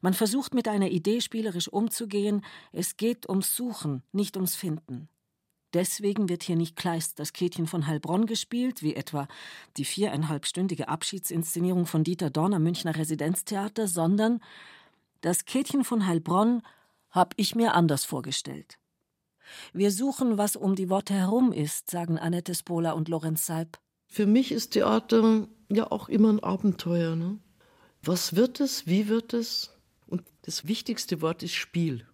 [0.00, 5.08] Man versucht mit einer Idee spielerisch umzugehen, es geht ums Suchen, nicht ums Finden.
[5.74, 9.28] Deswegen wird hier nicht Kleist das Käthchen von Heilbronn gespielt, wie etwa
[9.76, 14.40] die viereinhalbstündige Abschiedsinszenierung von Dieter Dorn am Münchner Residenztheater, sondern
[15.20, 16.62] das Käthchen von Heilbronn
[17.10, 18.78] habe ich mir anders vorgestellt.
[19.72, 23.78] Wir suchen, was um die Worte herum ist, sagen Annette Spola und Lorenz Seib.
[24.06, 27.14] Für mich ist Theater ja auch immer ein Abenteuer.
[27.16, 27.38] Ne?
[28.02, 28.86] Was wird es?
[28.86, 29.74] Wie wird es?
[30.06, 32.06] Und das wichtigste Wort ist Spiel.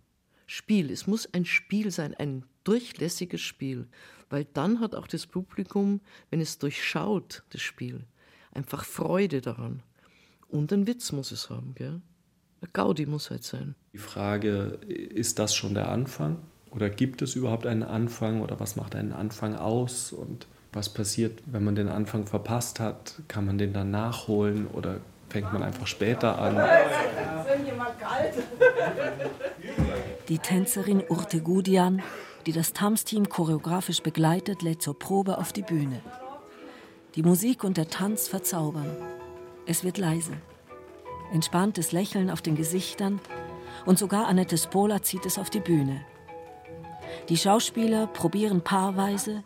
[0.47, 0.91] Spiel.
[0.91, 3.87] Es muss ein Spiel sein, ein durchlässiges Spiel.
[4.31, 6.01] Weil dann hat auch das Publikum,
[6.31, 8.05] wenn es durchschaut, das Spiel,
[8.53, 9.83] einfach Freude daran.
[10.49, 12.01] Und einen Witz muss es haben, gell?
[12.61, 13.75] Ein Gaudi muss halt sein.
[13.93, 16.39] Die Frage, ist das schon der Anfang
[16.71, 21.41] Oder gibt es überhaupt einen Anfang oder was macht einen Anfang aus und was passiert,
[21.47, 23.23] wenn man den Anfang verpasst hat?
[23.29, 26.57] Kann man den dann nachholen oder fängt man einfach später an?
[30.29, 32.03] Die Tänzerin Urte Gudian,
[32.47, 36.01] die das Tanzteam choreografisch begleitet, lädt zur Probe auf die Bühne.
[37.15, 38.91] Die Musik und der Tanz verzaubern.
[39.67, 40.33] Es wird leise.
[41.33, 43.21] Entspanntes Lächeln auf den Gesichtern
[43.87, 46.05] und sogar Annette Spola zieht es auf die Bühne.
[47.29, 49.43] Die Schauspieler probieren paarweise,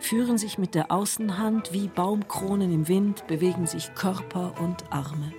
[0.00, 5.32] führen sich mit der Außenhand wie Baumkronen im Wind, bewegen sich Körper und Arme.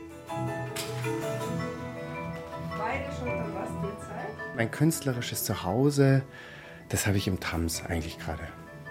[4.56, 6.24] Mein künstlerisches Zuhause,
[6.90, 8.44] das habe ich im Tams eigentlich gerade.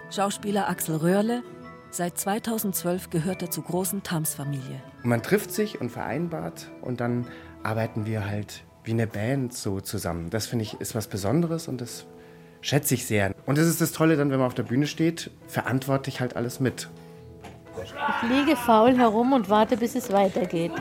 [0.09, 1.43] Schauspieler Axel Röhrle,
[1.89, 4.81] seit 2012 gehört er zur großen Tams-Familie.
[5.03, 7.27] Man trifft sich und vereinbart und dann
[7.63, 10.29] arbeiten wir halt wie eine Band so zusammen.
[10.29, 12.05] Das finde ich ist was Besonderes und das
[12.61, 13.33] schätze ich sehr.
[13.45, 16.35] Und das ist das Tolle dann, wenn man auf der Bühne steht, verantworte ich halt
[16.35, 16.89] alles mit.
[17.83, 20.71] Ich liege faul herum und warte, bis es weitergeht.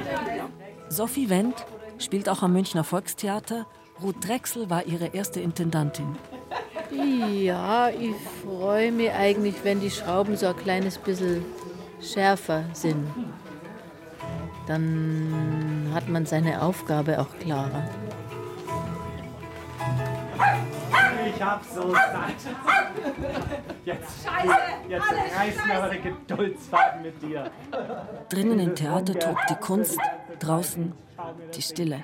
[0.88, 1.64] Sophie Wendt
[1.98, 3.66] spielt auch am Münchner Volkstheater.
[4.03, 6.16] Ruth Drechsel war ihre erste Intendantin.
[6.92, 11.44] Ja, ich freue mich eigentlich, wenn die Schrauben so ein kleines bisschen
[12.00, 13.07] schärfer sind.
[14.66, 17.88] Dann hat man seine Aufgabe auch klarer.
[21.35, 22.35] Ich hab so satt.
[23.85, 27.50] Jetzt, Scheiße, jetzt alles reißt mir aber der Geduldsfaden mit dir.
[28.28, 29.98] Drinnen im Theater tobt die Kunst,
[30.38, 30.92] draußen
[31.55, 32.02] die Stille.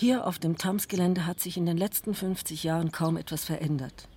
[0.00, 4.08] Hier auf dem Tams-Gelände hat sich in den letzten 50 Jahren kaum etwas verändert.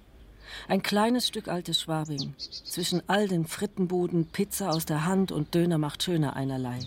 [0.69, 2.35] Ein kleines Stück altes Schwabing.
[2.37, 6.79] Zwischen all den Frittenbuden, Pizza aus der Hand und Döner macht schöner einerlei.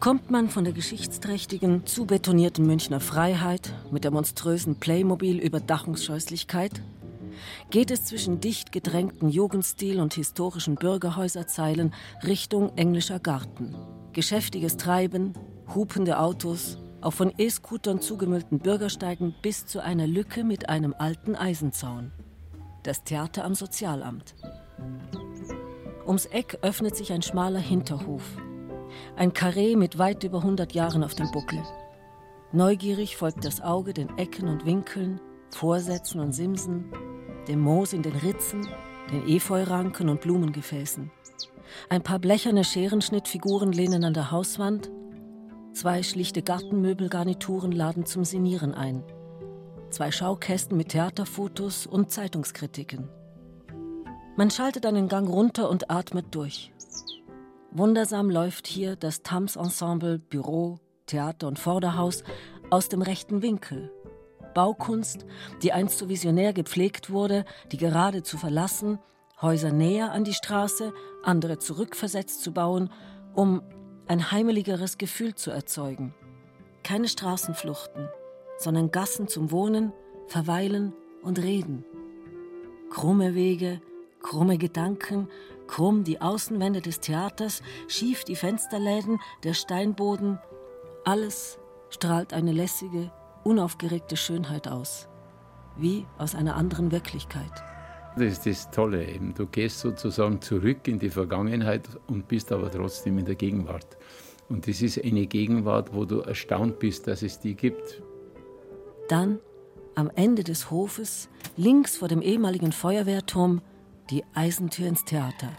[0.00, 6.80] Kommt man von der geschichtsträchtigen, zu betonierten Münchner Freiheit mit der monströsen Playmobil-Überdachungsscheußlichkeit,
[7.68, 11.92] geht es zwischen dicht gedrängten Jugendstil und historischen Bürgerhäuserzeilen
[12.26, 13.76] Richtung englischer Garten.
[14.14, 15.34] Geschäftiges Treiben,
[15.74, 22.12] hupende Autos, auf von E-Scootern zugemüllten Bürgersteigen bis zu einer Lücke mit einem alten Eisenzaun.
[22.82, 24.34] Das Theater am Sozialamt.
[26.06, 28.22] Ums Eck öffnet sich ein schmaler Hinterhof.
[29.16, 31.62] Ein Karree mit weit über 100 Jahren auf dem Buckel.
[32.52, 36.92] Neugierig folgt das Auge den Ecken und Winkeln, Vorsätzen und Simsen,
[37.48, 38.66] dem Moos in den Ritzen,
[39.10, 41.10] den Efeuranken und Blumengefäßen.
[41.88, 44.90] Ein paar blecherne Scherenschnittfiguren lehnen an der Hauswand,
[45.74, 49.02] zwei schlichte Gartenmöbelgarnituren laden zum Sinieren ein,
[49.90, 53.08] zwei Schaukästen mit Theaterfotos und Zeitungskritiken.
[54.36, 56.72] Man schaltet einen Gang runter und atmet durch.
[57.72, 62.22] Wundersam läuft hier das Tams-Ensemble Büro, Theater und Vorderhaus
[62.70, 63.92] aus dem rechten Winkel.
[64.54, 65.26] Baukunst,
[65.62, 69.00] die einst so visionär gepflegt wurde, die gerade zu verlassen,
[69.42, 70.92] Häuser näher an die Straße,
[71.24, 72.90] andere zurückversetzt zu bauen,
[73.34, 73.62] um
[74.06, 76.14] ein heimeligeres Gefühl zu erzeugen.
[76.82, 78.08] Keine Straßenfluchten,
[78.58, 79.92] sondern Gassen zum Wohnen,
[80.26, 81.84] Verweilen und Reden.
[82.90, 83.80] Krumme Wege,
[84.20, 85.28] krumme Gedanken,
[85.66, 90.38] krumm die Außenwände des Theaters, schief die Fensterläden, der Steinboden.
[91.04, 91.58] Alles
[91.90, 93.10] strahlt eine lässige,
[93.44, 95.08] unaufgeregte Schönheit aus,
[95.76, 97.73] wie aus einer anderen Wirklichkeit.
[98.16, 99.34] Das ist das Tolle eben.
[99.34, 103.96] Du gehst sozusagen zurück in die Vergangenheit und bist aber trotzdem in der Gegenwart.
[104.48, 108.02] Und das ist eine Gegenwart, wo du erstaunt bist, dass es die gibt.
[109.08, 109.40] Dann,
[109.96, 113.62] am Ende des Hofes, links vor dem ehemaligen Feuerwehrturm,
[114.10, 115.50] die Eisentür ins Theater.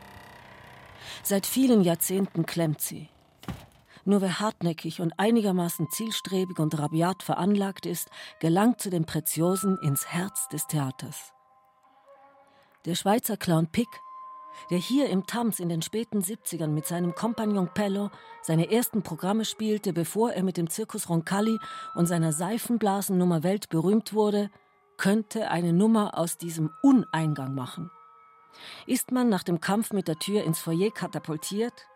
[1.23, 3.09] Seit vielen Jahrzehnten klemmt sie.
[4.05, 10.07] Nur wer hartnäckig und einigermaßen zielstrebig und rabiat veranlagt ist, gelangt zu den Preziosen ins
[10.07, 11.34] Herz des Theaters.
[12.85, 13.89] Der Schweizer Clown Pick,
[14.69, 18.11] der hier im Tams in den späten 70ern mit seinem Kompagnon Pello
[18.43, 21.57] seine ersten Programme spielte, bevor er mit dem Zirkus Roncalli
[21.95, 24.51] und seiner Seifenblasennummer weltberühmt wurde,
[24.97, 27.89] könnte eine Nummer aus diesem Uneingang machen.
[28.85, 31.87] Ist man nach dem Kampf mit der Tür ins Foyer katapultiert,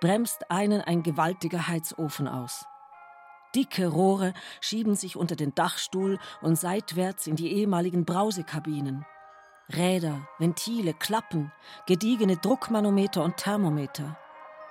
[0.00, 2.64] bremst einen ein gewaltiger Heizofen aus.
[3.56, 9.04] Dicke Rohre schieben sich unter den Dachstuhl und seitwärts in die ehemaligen Brausekabinen.
[9.74, 11.52] Räder, Ventile, Klappen,
[11.86, 14.16] gediegene Druckmanometer und Thermometer.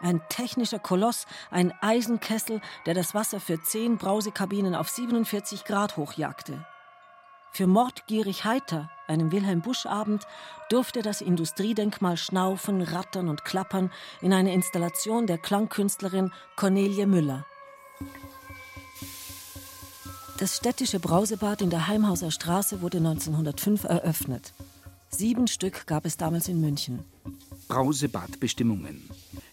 [0.02, 6.66] Ein technischer Koloss, ein Eisenkessel, der das Wasser für zehn Brausekabinen auf 47 Grad hochjagte.
[7.52, 10.26] Für Mordgierig Heiter, einem Wilhelm Busch-Abend,
[10.70, 17.46] durfte das Industriedenkmal schnaufen, rattern und klappern in eine Installation der Klangkünstlerin Cornelie Müller.
[20.40, 24.54] Das städtische Brausebad in der Heimhauser Straße wurde 1905 eröffnet.
[25.18, 27.00] Sieben Stück gab es damals in München.
[27.70, 29.10] Brausebadbestimmungen.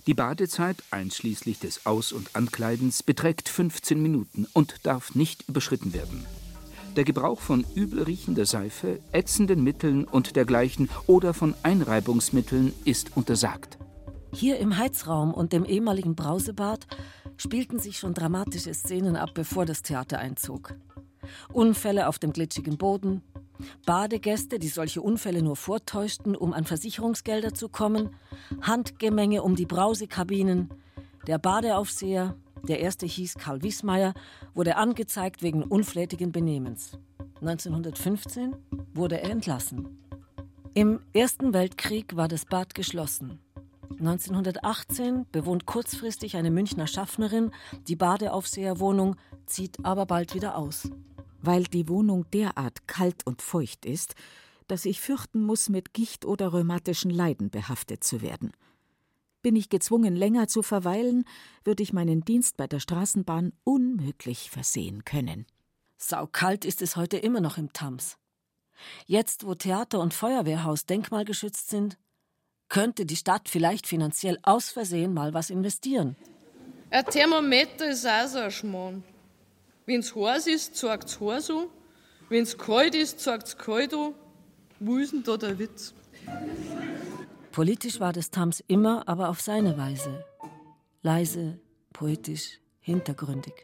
[0.07, 6.27] Die Badezeit einschließlich des Aus- und Ankleidens beträgt 15 Minuten und darf nicht überschritten werden.
[6.97, 13.79] Der Gebrauch von übelriechender Seife, ätzenden Mitteln und dergleichen oder von Einreibungsmitteln ist untersagt.
[14.35, 16.87] Hier im Heizraum und dem ehemaligen Brausebad
[17.39, 20.75] spielten sich schon dramatische Szenen ab, bevor das Theater einzog.
[21.55, 23.23] Unfälle auf dem glitschigen Boden,
[23.87, 28.11] Badegäste, die solche Unfälle nur vortäuschten, um an Versicherungsgelder zu kommen,
[28.63, 30.71] Handgemenge um die Brausekabinen,
[31.27, 32.37] der Badeaufseher,
[32.69, 34.15] der erste hieß Karl Wiesmeier,
[34.55, 36.99] wurde angezeigt wegen unflätigen Benehmens.
[37.41, 38.55] 1915
[38.95, 39.99] wurde er entlassen.
[40.75, 43.39] Im Ersten Weltkrieg war das Bad geschlossen.
[43.99, 47.53] 1918 bewohnt kurzfristig eine Münchner Schaffnerin
[47.87, 50.91] die Badeaufseherwohnung, zieht aber bald wieder aus.
[51.47, 54.15] Weil die Wohnung derart kalt und feucht ist,
[54.67, 58.53] dass ich fürchten muss, mit Gicht oder rheumatischen Leiden behaftet zu werden.
[59.43, 61.27] Bin ich gezwungen, länger zu verweilen,
[61.63, 65.45] würde ich meinen Dienst bei der Straßenbahn unmöglich versehen können.
[65.99, 68.17] Saukalt ist es heute immer noch im Tams.
[69.05, 71.99] Jetzt, wo Theater und Feuerwehrhaus denkmalgeschützt sind,
[72.71, 76.17] könnte die Stadt vielleicht finanziell aus Versehen mal was investieren.
[76.91, 79.05] Ein Thermometer ist auch so ein Schmarrn.
[79.87, 81.67] Wenn's heiß ist, sagt's heiß an.
[82.29, 84.15] Wenn's kalt ist, sagt's kalt an.
[84.81, 85.93] Wo ist denn da der Witz?
[87.53, 90.25] Politisch war das Tams immer, aber auf seine Weise.
[91.03, 91.59] Leise,
[91.93, 93.55] poetisch, hintergründig.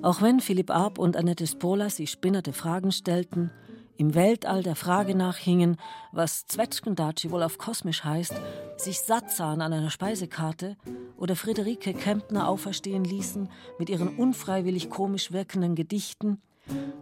[0.00, 3.50] Auch wenn Philipp Arp und Annette Spola sich spinnerte Fragen stellten,
[3.98, 5.76] im Weltall der Frage nachhingen,
[6.12, 8.34] was Zwetschgendatschi wohl auf kosmisch heißt,
[8.76, 10.76] sich satt sahen an einer Speisekarte
[11.16, 16.40] oder Friederike Kempner auferstehen ließen mit ihren unfreiwillig komisch wirkenden Gedichten,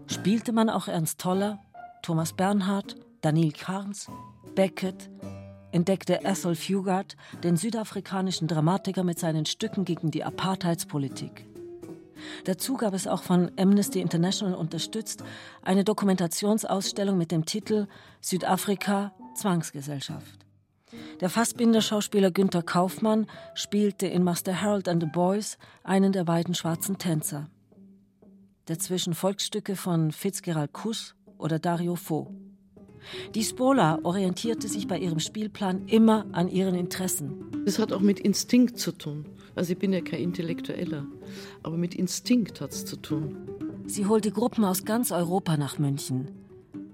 [0.06, 1.58] spielte man auch Ernst Toller,
[2.02, 4.08] Thomas Bernhard, Daniel Carnes,
[4.54, 5.10] Beckett,
[5.72, 11.46] entdeckte Ethel Fugard, den südafrikanischen Dramatiker mit seinen Stücken gegen die Apartheidspolitik.
[12.44, 15.24] Dazu gab es auch von Amnesty International unterstützt
[15.62, 17.86] eine Dokumentationsausstellung mit dem Titel
[18.20, 20.44] Südafrika Zwangsgesellschaft.
[21.20, 26.98] Der Fassbinder-Schauspieler Günther Kaufmann spielte in Master Harold and the Boys einen der beiden schwarzen
[26.98, 27.48] Tänzer.
[28.66, 32.32] Dazwischen Volksstücke von Fitzgerald Kuss oder Dario Fo.
[33.34, 37.50] Die Spola orientierte sich bei ihrem Spielplan immer an ihren Interessen.
[37.64, 39.26] Das hat auch mit Instinkt zu tun.
[39.54, 41.06] Also ich bin ja kein Intellektueller,
[41.62, 43.36] aber mit Instinkt hat es zu tun.
[43.86, 46.30] Sie holte Gruppen aus ganz Europa nach München.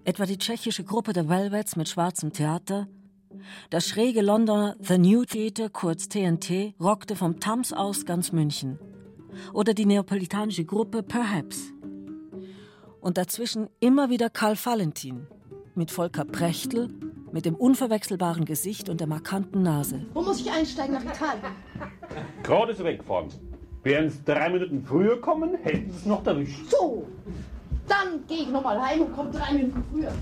[0.04, 2.88] Etwa die tschechische Gruppe der Velvets mit schwarzem Theater.
[3.70, 8.78] Das schräge Londoner The New Theater, kurz TNT, rockte vom Tams aus ganz München.
[9.52, 11.72] Oder die neapolitanische Gruppe Perhaps.
[13.00, 15.26] Und dazwischen immer wieder Karl Valentin
[15.74, 16.88] mit Volker Prechtl,
[17.32, 20.06] mit dem unverwechselbaren Gesicht und der markanten Nase.
[20.14, 21.44] Wo muss ich einsteigen nach Italien?
[22.42, 23.28] Gerade ist weggefahren.
[23.82, 26.68] Wären Sie drei Minuten früher kommen, hätten Sie es noch erwischt.
[26.70, 27.06] So,
[27.88, 30.12] dann gehe ich nochmal heim und komme drei Minuten früher.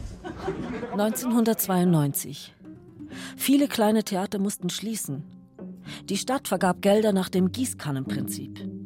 [0.92, 2.54] 1992.
[3.36, 5.24] Viele kleine Theater mussten schließen.
[6.04, 8.77] Die Stadt vergab Gelder nach dem Gießkannenprinzip.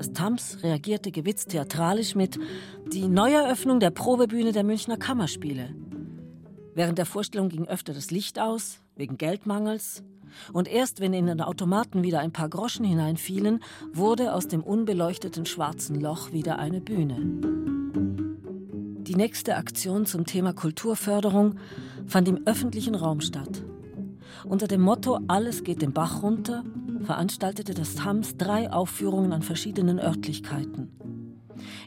[0.00, 2.38] Das Tams reagierte gewitzt theatralisch mit
[2.90, 5.74] die Neueröffnung der Probebühne der Münchner Kammerspiele.
[6.74, 10.02] Während der Vorstellung ging öfter das Licht aus, wegen Geldmangels.
[10.54, 15.44] Und erst wenn in den Automaten wieder ein paar Groschen hineinfielen, wurde aus dem unbeleuchteten
[15.44, 17.18] schwarzen Loch wieder eine Bühne.
[19.02, 21.56] Die nächste Aktion zum Thema Kulturförderung
[22.06, 23.62] fand im öffentlichen Raum statt.
[24.44, 26.64] Unter dem Motto Alles geht den Bach runter
[27.04, 30.90] veranstaltete das Tams drei Aufführungen an verschiedenen Örtlichkeiten.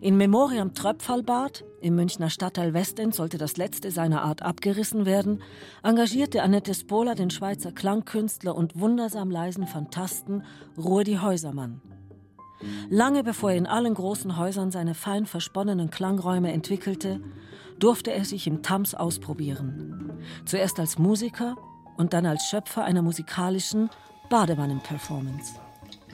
[0.01, 5.41] In Memoriam Tröpfalbad, im Münchner Stadtteil Westend, sollte das letzte seiner Art abgerissen werden,
[5.81, 10.43] engagierte Annette Spola den Schweizer Klangkünstler und wundersam leisen Fantasten
[10.77, 11.81] Rudi Häusermann.
[12.89, 17.19] Lange bevor er in allen großen Häusern seine fein versponnenen Klangräume entwickelte,
[17.79, 20.11] durfte er sich im Tams ausprobieren.
[20.45, 21.57] Zuerst als Musiker
[21.97, 23.89] und dann als Schöpfer einer musikalischen
[24.29, 25.53] Badewannen-Performance.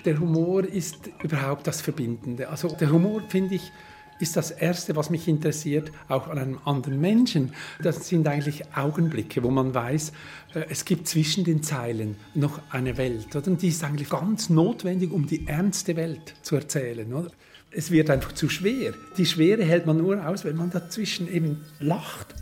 [0.06, 2.50] Der Humor ist überhaupt das Verbindende.
[2.50, 3.72] Also der Humor, finde ich,
[4.20, 7.54] ist das Erste, was mich interessiert, auch an einem anderen Menschen.
[7.82, 10.12] Das sind eigentlich Augenblicke, wo man weiß,
[10.54, 13.36] äh, es gibt zwischen den Zeilen noch eine Welt.
[13.36, 17.30] Und die ist eigentlich ganz notwendig, um die ernste Welt zu erzählen.
[17.72, 18.94] Es wird einfach zu schwer.
[19.18, 22.36] Die Schwere hält man nur aus, wenn man dazwischen eben lacht.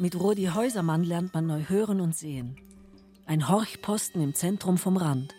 [0.00, 2.54] Mit Rudi Häusermann lernt man neu hören und sehen.
[3.26, 5.34] Ein Horchposten im Zentrum vom Rand.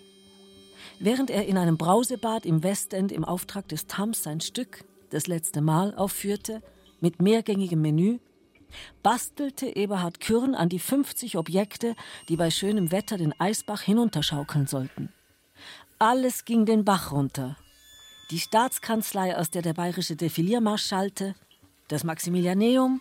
[0.99, 5.61] Während er in einem Brausebad im Westend im Auftrag des Tams sein Stück das letzte
[5.61, 6.61] Mal aufführte,
[6.99, 8.19] mit mehrgängigem Menü,
[9.01, 11.95] bastelte Eberhard Kürn an die 50 Objekte,
[12.27, 15.13] die bei schönem Wetter den Eisbach hinunterschaukeln sollten.
[15.99, 17.55] Alles ging den Bach runter.
[18.29, 21.33] Die Staatskanzlei, aus der der bayerische Defiliermarsch schallte,
[21.87, 22.99] das Maximilianeum,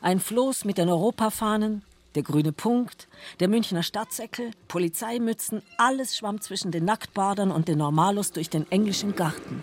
[0.00, 1.82] ein Floß mit den Europafahnen,
[2.14, 3.08] der grüne Punkt,
[3.40, 9.16] der Münchner Stadtsäckel, Polizeimützen, alles schwamm zwischen den Nacktbadern und den Normalos durch den englischen
[9.16, 9.62] Garten.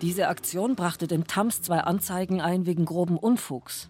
[0.00, 3.88] Diese Aktion brachte dem Tams zwei Anzeigen ein wegen groben Unfugs.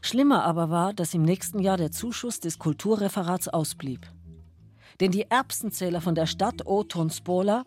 [0.00, 4.06] Schlimmer aber war, dass im nächsten Jahr der Zuschuss des Kulturreferats ausblieb.
[5.00, 7.64] Denn die Erbsenzähler von der Stadt Oton Spola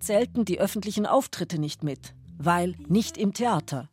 [0.00, 3.88] zählten die öffentlichen Auftritte nicht mit, weil nicht im Theater.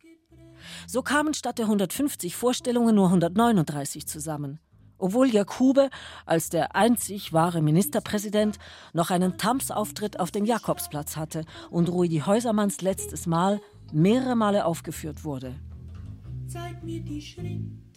[0.86, 4.60] So kamen statt der 150 Vorstellungen nur 139 zusammen
[5.02, 5.90] obwohl Jakube
[6.26, 8.58] als der einzig wahre Ministerpräsident
[8.92, 13.60] noch einen Tams-Auftritt auf dem Jakobsplatz hatte und Ruidi Häusermanns letztes Mal
[13.92, 15.56] mehrere Male aufgeführt wurde.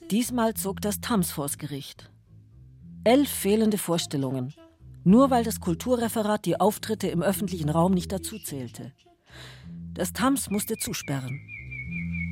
[0.09, 2.11] Diesmal zog das Tams vors Gericht.
[3.03, 4.53] Elf fehlende Vorstellungen,
[5.03, 8.93] nur weil das Kulturreferat die Auftritte im öffentlichen Raum nicht dazu zählte.
[9.93, 11.39] Das Tams musste zusperren.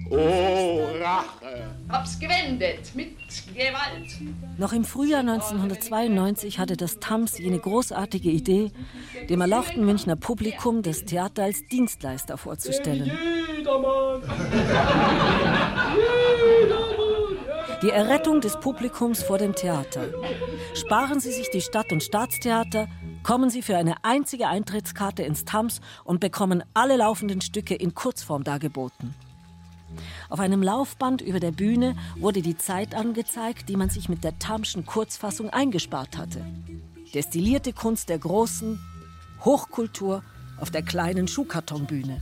[0.10, 1.70] Oh, Rache!
[1.90, 3.16] Hab's gewendet mit
[3.54, 4.20] Gewalt.
[4.58, 8.72] Noch im Frühjahr 1992 hatte das TAMS jene großartige Idee,
[9.30, 13.12] dem erlauchten Münchner Publikum das Theater als Dienstleister vorzustellen.
[17.84, 20.06] Die Errettung des Publikums vor dem Theater.
[20.74, 22.88] Sparen Sie sich die Stadt- und Staatstheater,
[23.24, 28.46] kommen Sie für eine einzige Eintrittskarte ins TAMS und bekommen alle laufenden Stücke in Kurzform
[28.46, 29.14] dargeboten.
[30.30, 34.38] Auf einem Laufband über der Bühne wurde die Zeit angezeigt, die man sich mit der
[34.40, 36.46] Tamschen Kurzfassung eingespart hatte.
[37.14, 38.80] Destillierte Kunst der Großen,
[39.46, 40.24] Hochkultur
[40.60, 42.22] auf der kleinen Schuhkartonbühne.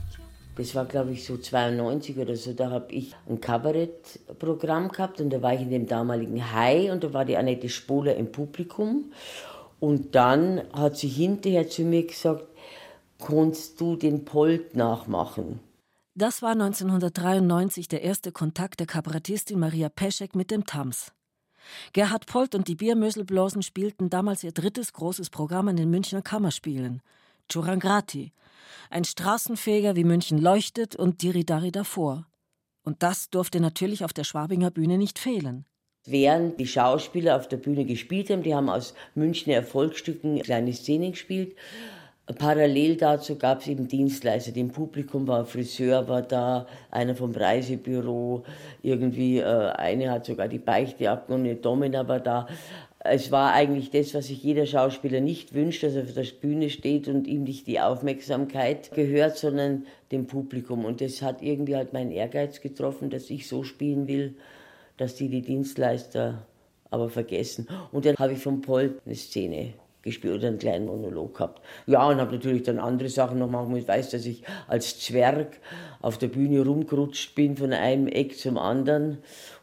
[0.56, 2.52] Das war, glaube ich, so 92 oder so.
[2.52, 7.04] Da habe ich ein Kabarettprogramm gehabt und da war ich in dem damaligen Hai und
[7.04, 9.12] da war die Annette Spohler im Publikum.
[9.80, 12.44] Und dann hat sie hinterher zu mir gesagt,
[13.18, 15.60] kannst du den Polt nachmachen?
[16.14, 21.10] Das war 1993 der erste Kontakt der Kabarettistin Maria Peschek mit dem Tams.
[21.94, 27.00] Gerhard Polt und die Biermöselblosen spielten damals ihr drittes großes Programm an den Münchner Kammerspielen.
[27.48, 28.32] Churangrati.
[28.90, 32.26] Ein Straßenfeger wie München leuchtet und Diridari davor.
[32.82, 35.64] Und das durfte natürlich auf der Schwabinger Bühne nicht fehlen.
[36.04, 41.12] Während die Schauspieler auf der Bühne gespielt haben, die haben aus Münchner Erfolgsstücken kleine Szenen
[41.12, 41.56] gespielt,
[42.26, 44.54] Parallel dazu gab es eben Dienstleister.
[44.56, 48.44] Im Publikum war Friseur, war da, einer vom Reisebüro,
[48.80, 52.46] irgendwie äh, eine hat sogar die Beichte abgenommen, eine Domina war da.
[53.00, 56.70] Es war eigentlich das, was sich jeder Schauspieler nicht wünscht, dass er auf der Bühne
[56.70, 60.84] steht und ihm nicht die Aufmerksamkeit gehört, sondern dem Publikum.
[60.84, 64.36] Und das hat irgendwie halt meinen Ehrgeiz getroffen, dass ich so spielen will,
[64.96, 66.46] dass die die Dienstleister
[66.90, 67.66] aber vergessen.
[67.90, 71.62] Und dann habe ich von Paul eine Szene gespielt oder einen kleinen Monolog gehabt.
[71.86, 75.58] Ja, und habe natürlich dann andere Sachen noch machen Ich weiß, dass ich als Zwerg
[76.00, 79.18] auf der Bühne rumgerutscht bin von einem Eck zum anderen.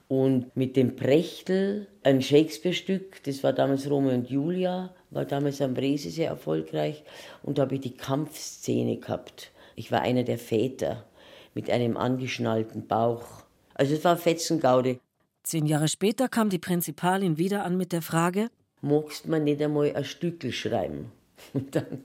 [0.07, 5.75] Und mit dem Prechtel, ein Shakespeare-Stück, das war damals Romeo und Julia, war damals am
[5.75, 7.03] Brese sehr erfolgreich.
[7.43, 9.51] Und da habe ich die Kampfszene gehabt.
[9.75, 11.05] Ich war einer der Väter
[11.53, 13.43] mit einem angeschnallten Bauch.
[13.75, 14.99] Also es war Fetzengaude.
[15.43, 18.49] Zehn Jahre später kam die Prinzipalin wieder an mit der Frage,
[18.81, 21.11] magst du mir nicht einmal ein Stückel schreiben?
[21.53, 22.03] Und dann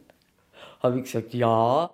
[0.80, 1.90] habe ich gesagt, ja.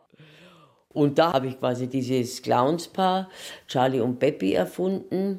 [0.92, 3.30] Und da habe ich quasi dieses Clownspaar,
[3.68, 5.38] Charlie und Peppy, erfunden.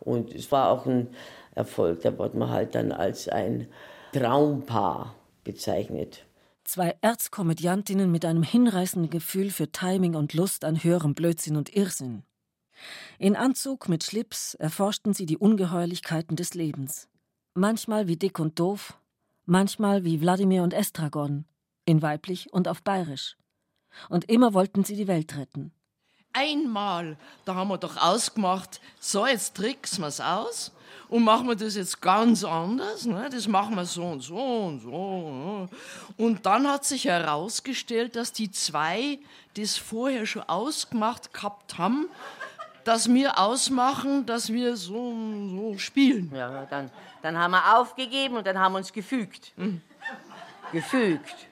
[0.00, 1.08] Und es war auch ein
[1.54, 2.00] Erfolg.
[2.00, 3.68] Da wurde man halt dann als ein
[4.14, 5.14] Traumpaar
[5.44, 6.24] bezeichnet.
[6.64, 12.22] Zwei Erzkomödiantinnen mit einem hinreißenden Gefühl für Timing und Lust an höherem Blödsinn und Irrsinn.
[13.18, 17.08] In Anzug mit Schlips erforschten sie die Ungeheuerlichkeiten des Lebens.
[17.58, 18.94] Manchmal wie dick und doof,
[19.44, 21.44] manchmal wie Wladimir und Estragon,
[21.86, 23.36] in weiblich und auf bayerisch.
[24.08, 25.72] Und immer wollten sie die Welt retten.
[26.32, 30.70] Einmal, da haben wir doch ausgemacht, so jetzt tricksen wir's aus
[31.08, 33.06] und machen wir das jetzt ganz anders.
[33.06, 33.28] Ne?
[33.28, 35.32] Das machen wir so und so und so.
[35.32, 35.68] Ne?
[36.16, 39.18] Und dann hat sich herausgestellt, dass die zwei
[39.56, 42.08] das vorher schon ausgemacht gehabt haben,
[42.88, 45.14] dass wir ausmachen, dass wir so,
[45.50, 46.32] so spielen.
[46.34, 46.90] Ja, dann
[47.22, 49.52] dann haben wir aufgegeben und dann haben wir uns gefügt.
[49.56, 49.80] Mhm.
[50.72, 51.48] Gefügt.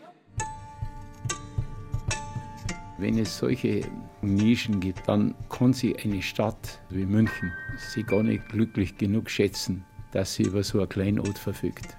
[2.98, 3.82] Wenn es solche
[4.22, 7.52] Nischen gibt, dann kann sie eine Stadt wie München
[7.92, 11.96] sie gar nicht glücklich genug schätzen, dass sie über so ein Kleinod verfügt.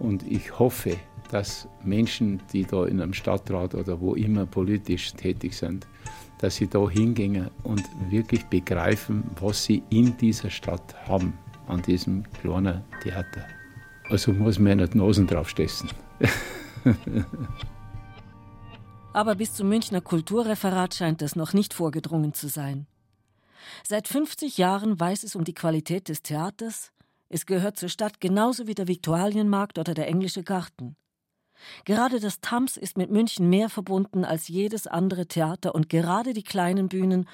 [0.00, 0.96] Und ich hoffe,
[1.30, 5.86] dass Menschen, die da in einem Stadtrat oder wo immer politisch tätig sind,
[6.38, 11.34] dass sie da hingehen und wirklich begreifen, was sie in dieser Stadt haben,
[11.66, 13.46] an diesem kleinen Theater.
[14.10, 15.90] Also muss man nicht Nosen draufstessen.
[19.12, 22.86] Aber bis zum Münchner Kulturreferat scheint es noch nicht vorgedrungen zu sein.
[23.82, 26.90] Seit 50 Jahren weiß es um die Qualität des Theaters.
[27.28, 30.96] Es gehört zur Stadt genauso wie der Viktualienmarkt oder der Englische Garten.
[31.84, 36.42] Gerade das Tams ist mit München mehr verbunden als jedes andere Theater und gerade die
[36.42, 37.28] kleinen Bühnen,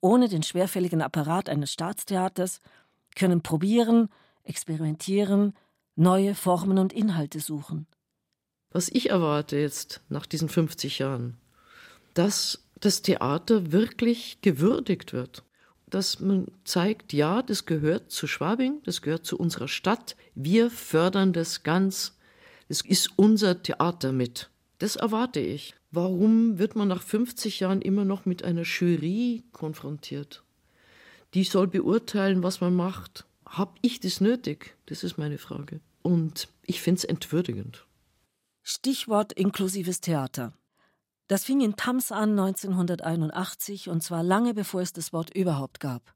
[0.00, 2.60] ohne den schwerfälligen Apparat eines Staatstheaters,
[3.14, 4.08] können probieren,
[4.44, 5.54] experimentieren,
[5.96, 7.86] neue Formen und Inhalte suchen.
[8.70, 11.38] Was ich erwarte jetzt nach diesen 50 Jahren,
[12.14, 15.44] dass das Theater wirklich gewürdigt wird.
[15.88, 20.16] Dass man zeigt, ja, das gehört zu Schwabing, das gehört zu unserer Stadt.
[20.34, 22.15] Wir fördern das ganz.
[22.68, 24.50] Es ist unser Theater mit.
[24.78, 25.74] Das erwarte ich.
[25.90, 30.42] Warum wird man nach 50 Jahren immer noch mit einer Jury konfrontiert?
[31.34, 33.24] Die soll beurteilen, was man macht.
[33.46, 34.76] Hab ich das nötig?
[34.86, 35.80] Das ist meine Frage.
[36.02, 37.86] Und ich finde es entwürdigend.
[38.62, 40.52] Stichwort inklusives Theater.
[41.28, 46.14] Das fing in Tams an 1981 und zwar lange bevor es das Wort überhaupt gab.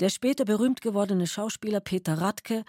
[0.00, 2.64] Der später berühmt gewordene Schauspieler Peter Radke,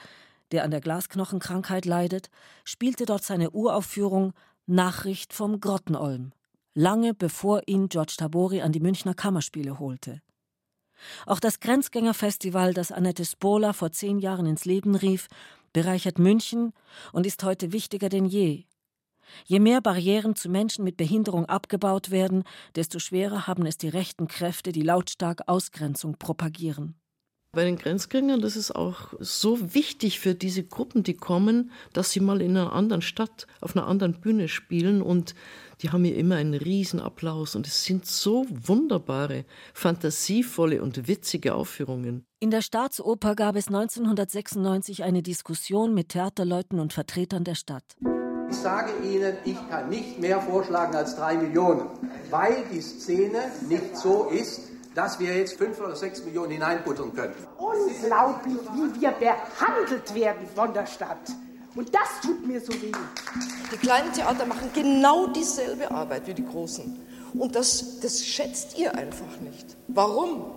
[0.52, 2.30] der an der Glasknochenkrankheit leidet,
[2.64, 4.34] spielte dort seine Uraufführung
[4.66, 6.32] Nachricht vom Grottenolm,
[6.74, 10.22] lange bevor ihn George Tabori an die Münchner Kammerspiele holte.
[11.26, 15.28] Auch das Grenzgängerfestival, das Annette Spola vor zehn Jahren ins Leben rief,
[15.74, 16.74] bereichert München
[17.12, 18.66] und ist heute wichtiger denn je.
[19.46, 22.44] Je mehr Barrieren zu Menschen mit Behinderung abgebaut werden,
[22.76, 27.01] desto schwerer haben es die rechten Kräfte, die lautstark Ausgrenzung propagieren.
[27.54, 32.22] Bei den Grenzgängern, das ist auch so wichtig für diese Gruppen, die kommen, dass sie
[32.22, 35.36] mal in einer anderen Stadt, auf einer anderen Bühne spielen und
[35.82, 39.44] die haben hier immer einen Riesenapplaus und es sind so wunderbare,
[39.74, 42.24] fantasievolle und witzige Aufführungen.
[42.40, 47.84] In der Staatsoper gab es 1996 eine Diskussion mit Theaterleuten und Vertretern der Stadt.
[48.50, 51.90] Ich sage Ihnen, ich kann nicht mehr vorschlagen als drei Millionen,
[52.30, 57.34] weil die Szene nicht so ist, dass wir jetzt fünf oder sechs Millionen hineinbuttern können.
[57.58, 61.32] Unglaublich, wie wir behandelt werden von der Stadt.
[61.76, 62.92] Und das tut mir so weh.
[63.72, 67.00] Die kleinen Theater machen genau dieselbe Arbeit wie die großen.
[67.34, 69.78] Und das, das schätzt ihr einfach nicht.
[69.88, 70.52] Warum?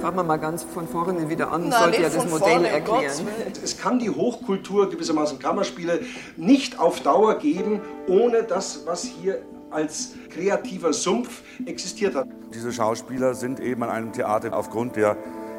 [0.00, 1.68] Fangen wir mal ganz von vorne wieder an.
[1.68, 3.28] Na, sollte ja das Modell vorne, erklären.
[3.62, 6.00] Es kann die Hochkultur gewissermaßen Kammerspiele
[6.38, 9.42] nicht auf Dauer geben, ohne das, was hier
[9.74, 12.28] als kreativer Sumpf existiert hat.
[12.54, 15.16] Diese Schauspieler sind eben an einem Theater aufgrund der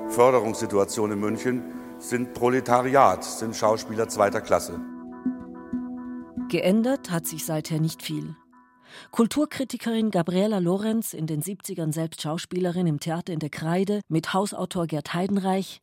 [0.09, 1.63] Förderungssituation in München,
[1.99, 4.80] sind Proletariat, sind Schauspieler zweiter Klasse.
[6.49, 8.36] Geändert hat sich seither nicht viel.
[9.11, 14.88] Kulturkritikerin Gabriela Lorenz, in den 70ern selbst Schauspielerin im Theater in der Kreide, mit Hausautor
[14.88, 15.82] Gerd Heidenreich,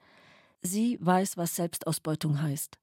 [0.63, 2.79] sie weiß, was Selbstausbeutung heißt.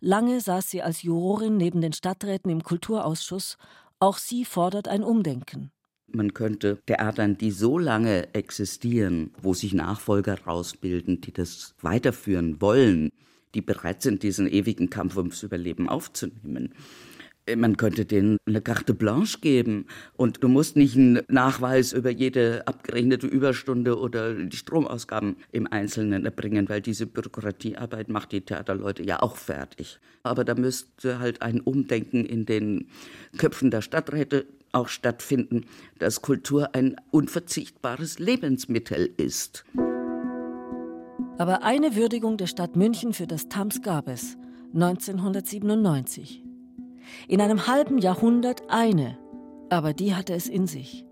[0.00, 3.56] Lange saß sie als Jurorin neben den Stadträten im Kulturausschuss,
[4.02, 5.70] auch sie fordert ein Umdenken.
[6.08, 13.10] Man könnte Theatern, die so lange existieren, wo sich Nachfolger rausbilden, die das weiterführen wollen,
[13.54, 16.74] die bereit sind, diesen ewigen Kampf ums Überleben aufzunehmen,
[17.56, 22.66] man könnte denen eine Carte Blanche geben und du musst nicht einen Nachweis über jede
[22.66, 29.22] abgerechnete Überstunde oder die Stromausgaben im Einzelnen erbringen, weil diese Bürokratiearbeit macht die Theaterleute ja
[29.22, 29.98] auch fertig.
[30.22, 32.88] Aber da müsste halt ein Umdenken in den
[33.38, 35.66] Köpfen der Stadträte auch stattfinden,
[35.98, 39.64] dass Kultur ein unverzichtbares Lebensmittel ist.
[41.38, 44.36] Aber eine Würdigung der Stadt München für das Tams gab es
[44.74, 46.42] 1997.
[47.28, 49.18] In einem halben Jahrhundert eine,
[49.70, 51.04] aber die hatte es in sich.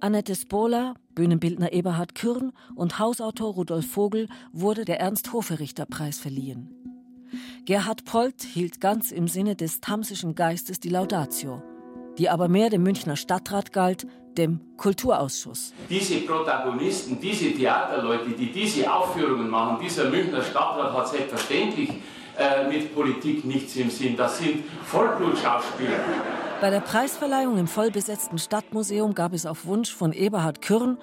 [0.00, 6.70] Annette Spola, Bühnenbildner Eberhard Kürn und Hausautor Rudolf Vogel wurde der Ernst-Hoferichter-Preis verliehen.
[7.64, 11.62] Gerhard Polt hielt ganz im Sinne des tamsischen Geistes die Laudatio,
[12.16, 14.06] die aber mehr dem Münchner Stadtrat galt,
[14.38, 15.74] dem Kulturausschuss.
[15.90, 21.90] Diese Protagonisten, diese Theaterleute, die diese Aufführungen machen, dieser Münchner Stadtrat hat selbstverständlich
[22.38, 24.16] äh, mit Politik nichts im Sinn.
[24.16, 25.98] Das sind Vollblutschauspieler.
[26.60, 30.98] Bei der Preisverleihung im vollbesetzten Stadtmuseum gab es auf Wunsch von Eberhard Kürn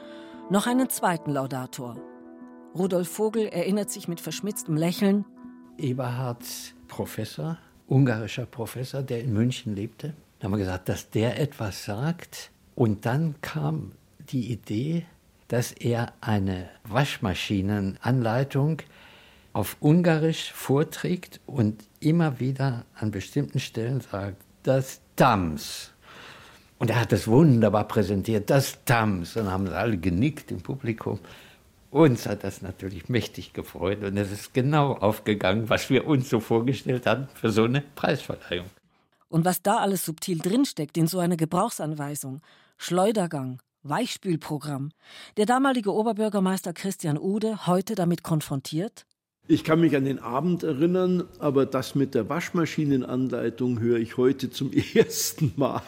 [0.49, 1.97] noch einen zweiten Laudator.
[2.75, 5.25] Rudolf Vogel erinnert sich mit verschmitztem Lächeln.
[5.77, 6.43] Eberhard
[6.87, 7.57] Professor,
[7.87, 10.13] ungarischer Professor, der in München lebte.
[10.39, 12.51] Da haben wir gesagt, dass der etwas sagt.
[12.75, 13.93] Und dann kam
[14.29, 15.05] die Idee,
[15.47, 18.81] dass er eine Waschmaschinenanleitung
[19.55, 25.91] auf Ungarisch vorträgt und immer wieder an bestimmten Stellen sagt, das Dams.
[26.77, 29.37] Und er hat das wunderbar präsentiert, das Tams.
[29.37, 31.19] Und haben alle genickt im Publikum.
[31.89, 36.41] Uns hat das natürlich mächtig gefreut und es ist genau aufgegangen, was wir uns so
[36.41, 38.69] vorgestellt hatten für so eine Preisverleihung.
[39.29, 42.41] Und was da alles subtil drinsteckt in so einer Gebrauchsanweisung,
[42.77, 44.91] Schleudergang, Weichspülprogramm.
[45.37, 49.05] Der damalige Oberbürgermeister Christian Ude heute damit konfrontiert.
[49.47, 54.49] Ich kann mich an den Abend erinnern, aber das mit der Waschmaschinenanleitung höre ich heute
[54.49, 55.83] zum ersten Mal.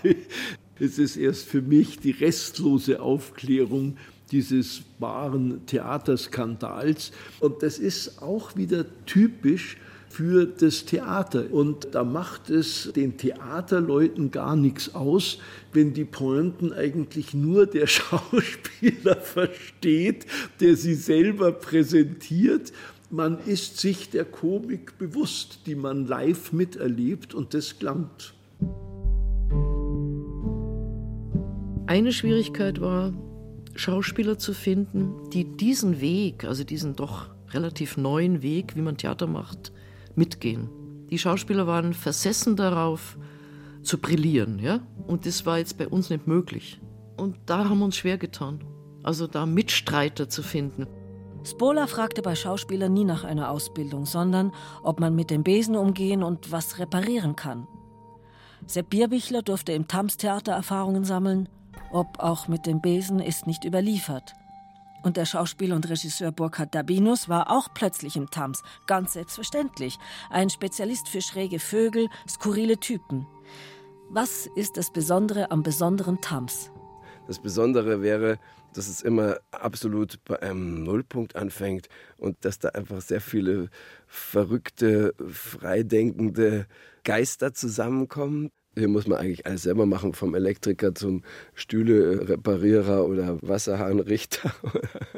[0.79, 3.97] Es ist erst für mich die restlose Aufklärung
[4.31, 7.11] dieses wahren Theaterskandals.
[7.39, 9.77] Und das ist auch wieder typisch
[10.09, 11.45] für das Theater.
[11.51, 15.39] Und da macht es den Theaterleuten gar nichts aus,
[15.73, 20.27] wenn die Pointen eigentlich nur der Schauspieler versteht,
[20.59, 22.71] der sie selber präsentiert.
[23.09, 28.33] Man ist sich der Komik bewusst, die man live miterlebt und das klangt.
[31.85, 33.13] Eine Schwierigkeit war,
[33.75, 39.27] Schauspieler zu finden, die diesen Weg, also diesen doch relativ neuen Weg, wie man Theater
[39.27, 39.71] macht,
[40.15, 40.69] mitgehen.
[41.09, 43.17] Die Schauspieler waren versessen darauf,
[43.83, 44.81] zu brillieren, ja?
[45.07, 46.81] Und das war jetzt bei uns nicht möglich.
[47.15, 48.65] Und da haben wir uns schwer getan.
[49.01, 50.87] Also da Mitstreiter zu finden.
[51.43, 54.51] Spola fragte bei Schauspielern nie nach einer Ausbildung, sondern
[54.83, 57.67] ob man mit dem Besen umgehen und was reparieren kann.
[58.65, 61.47] Sepp Bierbichler durfte im Tams-Theater Erfahrungen sammeln,
[61.91, 64.33] ob auch mit dem Besen ist nicht überliefert.
[65.03, 69.99] Und der Schauspieler und Regisseur Burkhard Dabinus war auch plötzlich im Tams, ganz selbstverständlich.
[70.29, 73.25] Ein Spezialist für schräge Vögel, skurrile Typen.
[74.09, 76.71] Was ist das Besondere am besonderen Tams?
[77.27, 78.39] Das Besondere wäre,
[78.73, 83.69] dass es immer absolut bei einem Nullpunkt anfängt und dass da einfach sehr viele
[84.07, 86.67] verrückte, freidenkende
[87.03, 88.51] Geister zusammenkommen.
[88.77, 91.23] Hier muss man eigentlich alles selber machen, vom Elektriker zum
[91.55, 94.53] Stühle-Reparierer oder Wasserhahnrichter.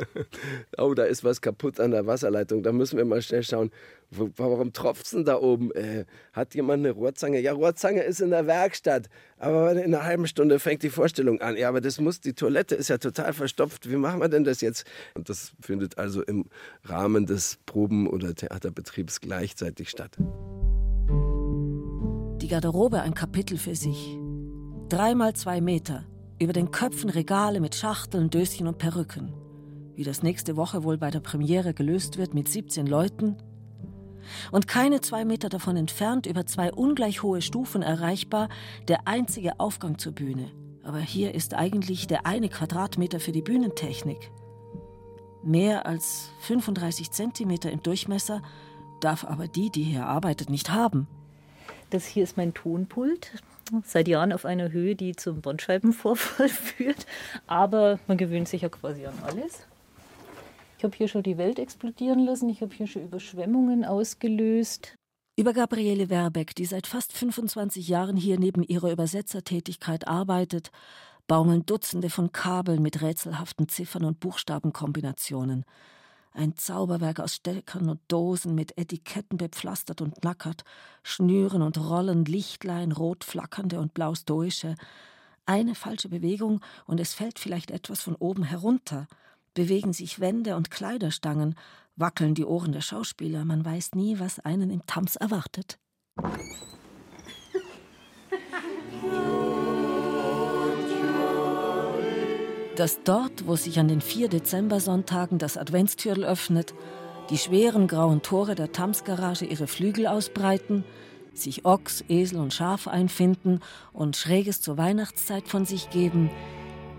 [0.78, 2.64] oh, da ist was kaputt an der Wasserleitung.
[2.64, 3.72] Da müssen wir mal schnell schauen,
[4.12, 5.72] warum tropft denn da oben?
[5.72, 7.41] Äh, hat jemand eine Rohrzange?
[7.41, 9.10] Ja, Rohrzange ist in der Werkstatt.
[9.38, 11.57] Aber in einer halben Stunde fängt die Vorstellung an.
[11.57, 13.89] Ja, aber das muss, die Toilette ist ja total verstopft.
[13.89, 14.86] Wie machen wir denn das jetzt?
[15.16, 16.45] Und das findet also im
[16.86, 20.18] Rahmen des Proben- oder Theaterbetriebs gleichzeitig statt
[22.50, 24.18] Garderobe ein Kapitel für sich.
[24.89, 26.06] Dreimal zwei Meter,
[26.39, 29.32] über den Köpfen Regale mit Schachteln, Döschen und Perücken.
[29.93, 33.38] Wie das nächste Woche wohl bei der Premiere gelöst wird mit 17 Leuten.
[34.52, 38.50] Und keine zwei Meter davon entfernt, über zwei ungleich hohe Stufen erreichbar,
[38.88, 40.50] der einzige Aufgang zur Bühne.
[40.84, 44.32] Aber hier ist eigentlich der eine Quadratmeter für die Bühnentechnik.
[45.43, 48.41] Mehr als 35 Zentimeter im Durchmesser
[49.02, 51.08] darf aber die, die hier arbeitet, nicht haben.
[51.90, 53.32] Das hier ist mein Tonpult.
[53.84, 57.06] Seit Jahren auf einer Höhe, die zum Bandscheibenvorfall führt.
[57.48, 59.66] Aber man gewöhnt sich ja quasi an alles.
[60.78, 62.50] Ich habe hier schon die Welt explodieren lassen.
[62.50, 64.96] Ich habe hier schon Überschwemmungen ausgelöst.
[65.36, 70.72] Über Gabriele Werbeck, die seit fast 25 Jahren hier neben ihrer Übersetzertätigkeit arbeitet,
[71.28, 75.64] baumeln Dutzende von Kabeln mit rätselhaften Ziffern und Buchstabenkombinationen.
[76.32, 80.64] Ein Zauberwerk aus Steckern und Dosen mit Etiketten bepflastert und nackert,
[81.04, 84.76] Schnüren und Rollen, Lichtlein, rot flackernde und blau stoische.
[85.46, 89.08] Eine falsche Bewegung und es fällt vielleicht etwas von oben herunter.
[89.56, 91.56] Bewegen sich Wände und Kleiderstangen,
[91.96, 95.80] wackeln die Ohren der Schauspieler, man weiß nie, was einen im Tams erwartet.
[102.80, 106.74] Dass dort, wo sich an den vier Dezembersonntagen das Adventstürl öffnet,
[107.30, 110.86] die schweren grauen Tore der Tamsgarage ihre Flügel ausbreiten,
[111.34, 113.60] sich Ochs, Esel und Schaf einfinden
[113.92, 116.32] und Schräges zur Weihnachtszeit von sich geben,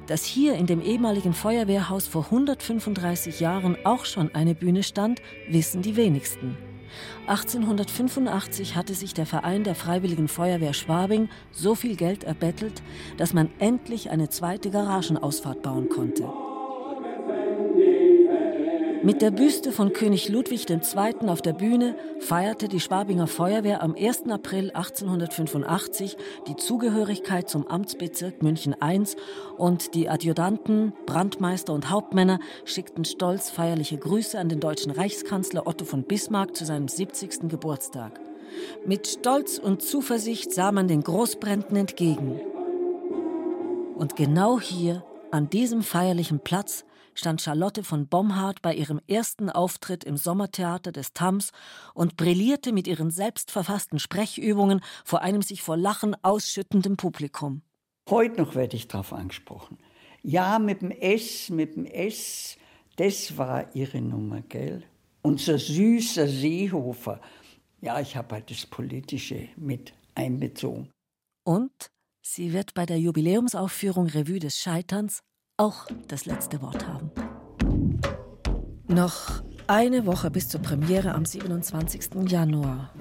[0.07, 5.81] dass hier in dem ehemaligen Feuerwehrhaus vor 135 Jahren auch schon eine Bühne stand, wissen
[5.81, 6.59] die wenigsten.
[7.27, 12.83] 1885 hatte sich der Verein der Freiwilligen Feuerwehr Schwabing so viel Geld erbettelt,
[13.17, 16.29] dass man endlich eine zweite Garagenausfahrt bauen konnte.
[19.03, 21.29] Mit der Büste von König Ludwig II.
[21.29, 24.29] auf der Bühne feierte die Schwabinger Feuerwehr am 1.
[24.29, 29.03] April 1885 die Zugehörigkeit zum Amtsbezirk München I
[29.57, 35.87] und die Adjutanten, Brandmeister und Hauptmänner schickten stolz feierliche Grüße an den deutschen Reichskanzler Otto
[35.87, 37.49] von Bismarck zu seinem 70.
[37.49, 38.21] Geburtstag.
[38.85, 42.39] Mit Stolz und Zuversicht sah man den Großbränden entgegen.
[43.97, 46.85] Und genau hier, an diesem feierlichen Platz,
[47.21, 51.53] stand Charlotte von Bomhard bei ihrem ersten Auftritt im Sommertheater des Tams
[51.95, 57.63] und brillierte mit ihren selbstverfassten Sprechübungen vor einem sich vor Lachen ausschüttenden Publikum.
[58.09, 59.79] Heute noch werde ich darauf angesprochen.
[60.23, 62.57] Ja, mit dem S, mit dem S,
[62.97, 64.83] das war ihre Nummer, gell?
[65.23, 67.21] Unser süßer Seehofer.
[67.83, 70.91] Ja, ich habe halt das Politische mit einbezogen.
[71.45, 71.91] Und
[72.23, 75.21] sie wird bei der Jubiläumsaufführung Revue des Scheiterns
[75.61, 77.11] auch das letzte Wort haben.
[78.89, 82.29] Noch eine Woche bis zur Premiere am 27.
[82.29, 82.93] Januar.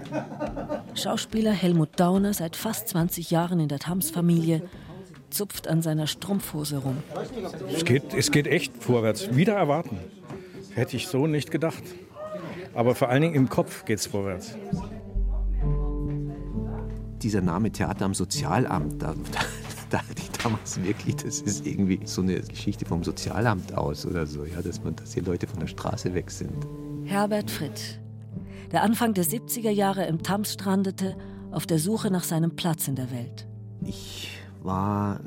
[0.94, 4.62] Schauspieler Helmut Dauner, seit fast 20 Jahren in der Tams-Familie,
[5.30, 6.98] zupft an seiner Strumpfhose rum.
[7.74, 9.34] Es geht, es geht echt vorwärts.
[9.36, 9.98] Wieder erwarten.
[10.76, 11.84] Hätte ich so nicht gedacht.
[12.74, 14.56] Aber vor allen Dingen im Kopf geht es vorwärts.
[17.22, 19.16] Dieser Name Theater am Sozialamt, da,
[19.90, 24.06] da, da hatte ich damals wirklich, das ist irgendwie so eine Geschichte vom Sozialamt aus
[24.06, 26.66] oder so, ja, dass, man, dass hier Leute von der Straße weg sind.
[27.06, 28.00] Herbert Fritt,
[28.72, 31.18] der Anfang der 70er Jahre im Tams strandete,
[31.52, 33.48] auf der Suche nach seinem Platz in der Welt.
[33.84, 34.30] Ich
[34.62, 35.20] war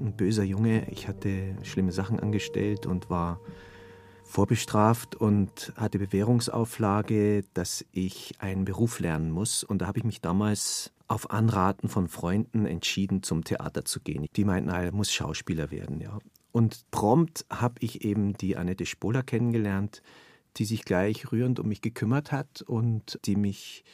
[0.00, 0.90] ein böser Junge.
[0.90, 3.40] Ich hatte schlimme Sachen angestellt und war
[4.24, 9.64] vorbestraft und hatte Bewährungsauflage, dass ich einen Beruf lernen muss.
[9.64, 14.26] Und da habe ich mich damals auf Anraten von Freunden entschieden, zum Theater zu gehen.
[14.36, 16.00] Die meinten, er muss Schauspieler werden.
[16.00, 16.20] Ja.
[16.52, 20.02] Und prompt habe ich eben die Annette Spohler kennengelernt,
[20.56, 23.84] die sich gleich rührend um mich gekümmert hat und die mich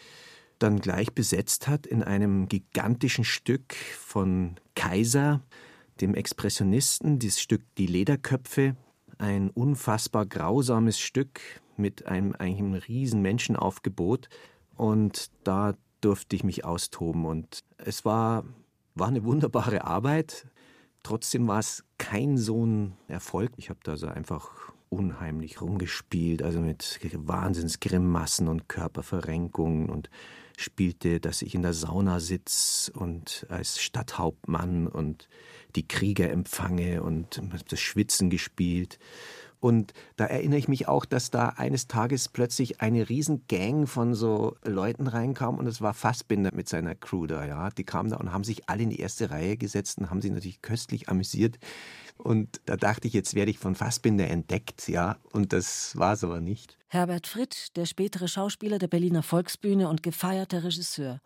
[0.58, 5.42] dann gleich besetzt hat in einem gigantischen Stück von Kaiser,
[6.02, 8.76] dem Expressionisten, dieses Stück Die Lederköpfe,
[9.16, 11.40] ein unfassbar grausames Stück
[11.78, 14.28] mit einem, einem riesen Menschenaufgebot.
[14.76, 17.24] Und da durfte ich mich austoben.
[17.24, 18.44] Und es war,
[18.94, 20.46] war eine wunderbare Arbeit.
[21.02, 23.52] Trotzdem war es kein so ein Erfolg.
[23.56, 24.50] Ich habe da so einfach
[24.88, 30.10] unheimlich rumgespielt, also mit Wahnsinnsgrimassen und Körperverrenkungen und
[30.56, 35.28] spielte, dass ich in der Sauna sitze und als Stadthauptmann und
[35.74, 38.98] die Krieger empfange und das Schwitzen gespielt.
[39.66, 44.14] Und da erinnere ich mich auch, dass da eines Tages plötzlich eine riesen Gang von
[44.14, 47.70] so Leuten reinkam und es war Fassbinder mit seiner Crew da, ja.
[47.70, 50.30] Die kamen da und haben sich alle in die erste Reihe gesetzt und haben sich
[50.30, 51.58] natürlich köstlich amüsiert.
[52.16, 55.16] Und da dachte ich, jetzt werde ich von Fassbinder entdeckt, ja.
[55.32, 56.78] Und das war es aber nicht.
[56.86, 61.20] Herbert Fritt, der spätere Schauspieler der Berliner Volksbühne und gefeierter Regisseur.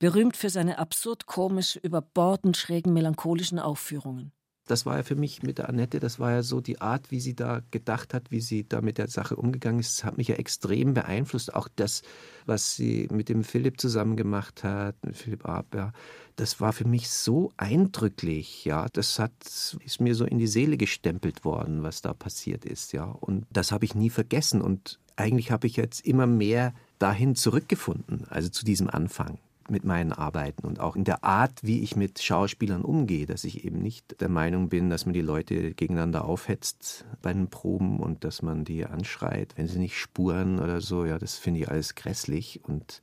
[0.00, 4.32] Berühmt für seine absurd komisch, überbordend schrägen melancholischen Aufführungen
[4.68, 7.20] das war ja für mich mit der Annette, das war ja so die Art, wie
[7.20, 10.28] sie da gedacht hat, wie sie da mit der Sache umgegangen ist, das hat mich
[10.28, 11.54] ja extrem beeinflusst.
[11.54, 12.02] Auch das,
[12.46, 15.44] was sie mit dem Philipp zusammen gemacht hat, mit Philipp
[15.74, 15.92] ja,
[16.36, 20.76] das war für mich so eindrücklich, ja, das hat, ist mir so in die Seele
[20.76, 24.60] gestempelt worden, was da passiert ist, ja, und das habe ich nie vergessen.
[24.60, 29.38] Und eigentlich habe ich jetzt immer mehr dahin zurückgefunden, also zu diesem Anfang
[29.70, 33.64] mit meinen Arbeiten und auch in der Art, wie ich mit Schauspielern umgehe, dass ich
[33.64, 38.24] eben nicht der Meinung bin, dass man die Leute gegeneinander aufhetzt bei den Proben und
[38.24, 41.04] dass man die anschreit, wenn sie nicht spuren oder so.
[41.04, 43.02] Ja, das finde ich alles grässlich und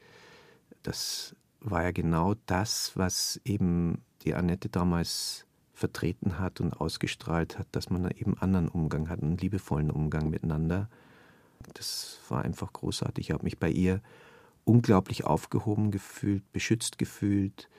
[0.83, 7.67] das war ja genau das, was eben die Annette damals vertreten hat und ausgestrahlt hat,
[7.71, 10.89] dass man da eben anderen Umgang hat, einen liebevollen Umgang miteinander.
[11.73, 13.27] Das war einfach großartig.
[13.27, 14.01] Ich habe mich bei ihr
[14.65, 17.69] unglaublich aufgehoben gefühlt, beschützt gefühlt.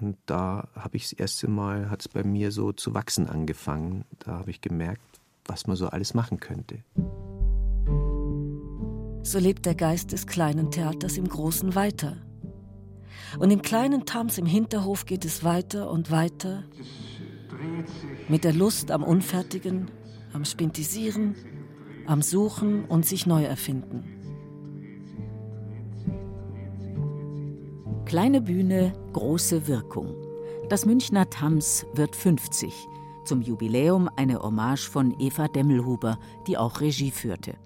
[0.00, 4.04] Und da habe ich das erste Mal, hat es bei mir so zu wachsen angefangen.
[4.18, 6.84] Da habe ich gemerkt, was man so alles machen könnte.
[9.22, 12.16] So lebt der Geist des kleinen Theaters im Großen weiter.
[13.38, 16.64] Und im kleinen Tams im Hinterhof geht es weiter und weiter
[18.28, 19.90] mit der Lust am Unfertigen,
[20.32, 21.34] am Spintisieren,
[22.06, 24.17] am Suchen und sich neu erfinden.
[28.08, 30.14] Kleine Bühne, große Wirkung.
[30.70, 32.88] Das Münchner Tams wird 50.
[33.26, 37.58] Zum Jubiläum eine Hommage von Eva Demmelhuber, die auch Regie führte.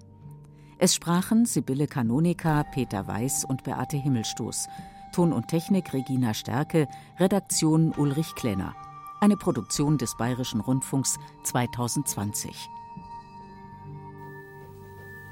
[0.79, 4.67] Es sprachen Sibylle Kanonika, Peter Weiß und Beate Himmelstoß.
[5.13, 6.89] Ton und Technik Regina Stärke,
[7.19, 8.75] Redaktion Ulrich Klenner.
[9.21, 12.69] Eine Produktion des Bayerischen Rundfunks 2020.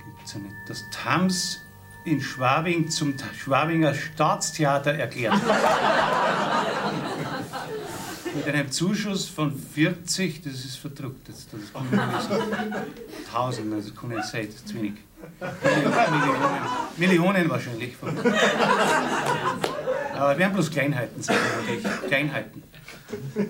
[0.06, 0.56] Gibt's ja nicht.
[0.70, 1.66] Das Tams
[2.06, 5.36] in Schwabing zum Schwabinger Staatstheater erklärt.
[8.36, 12.76] Mit einem Zuschuss von 40, das ist verdruckt jetzt, das kann ich nicht sagen.
[13.28, 14.94] 1000, also kann ich sein, das ist zu wenig.
[15.42, 16.62] Millionen,
[16.98, 17.94] Millionen wahrscheinlich.
[20.14, 21.36] Aber werden bloß Kleinheiten sein,
[21.66, 21.84] wirklich.
[22.08, 22.64] Kleinheiten.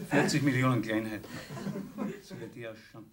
[0.09, 1.27] 40 Millionen Kleinheiten.
[2.23, 3.05] So wird die ausschauen.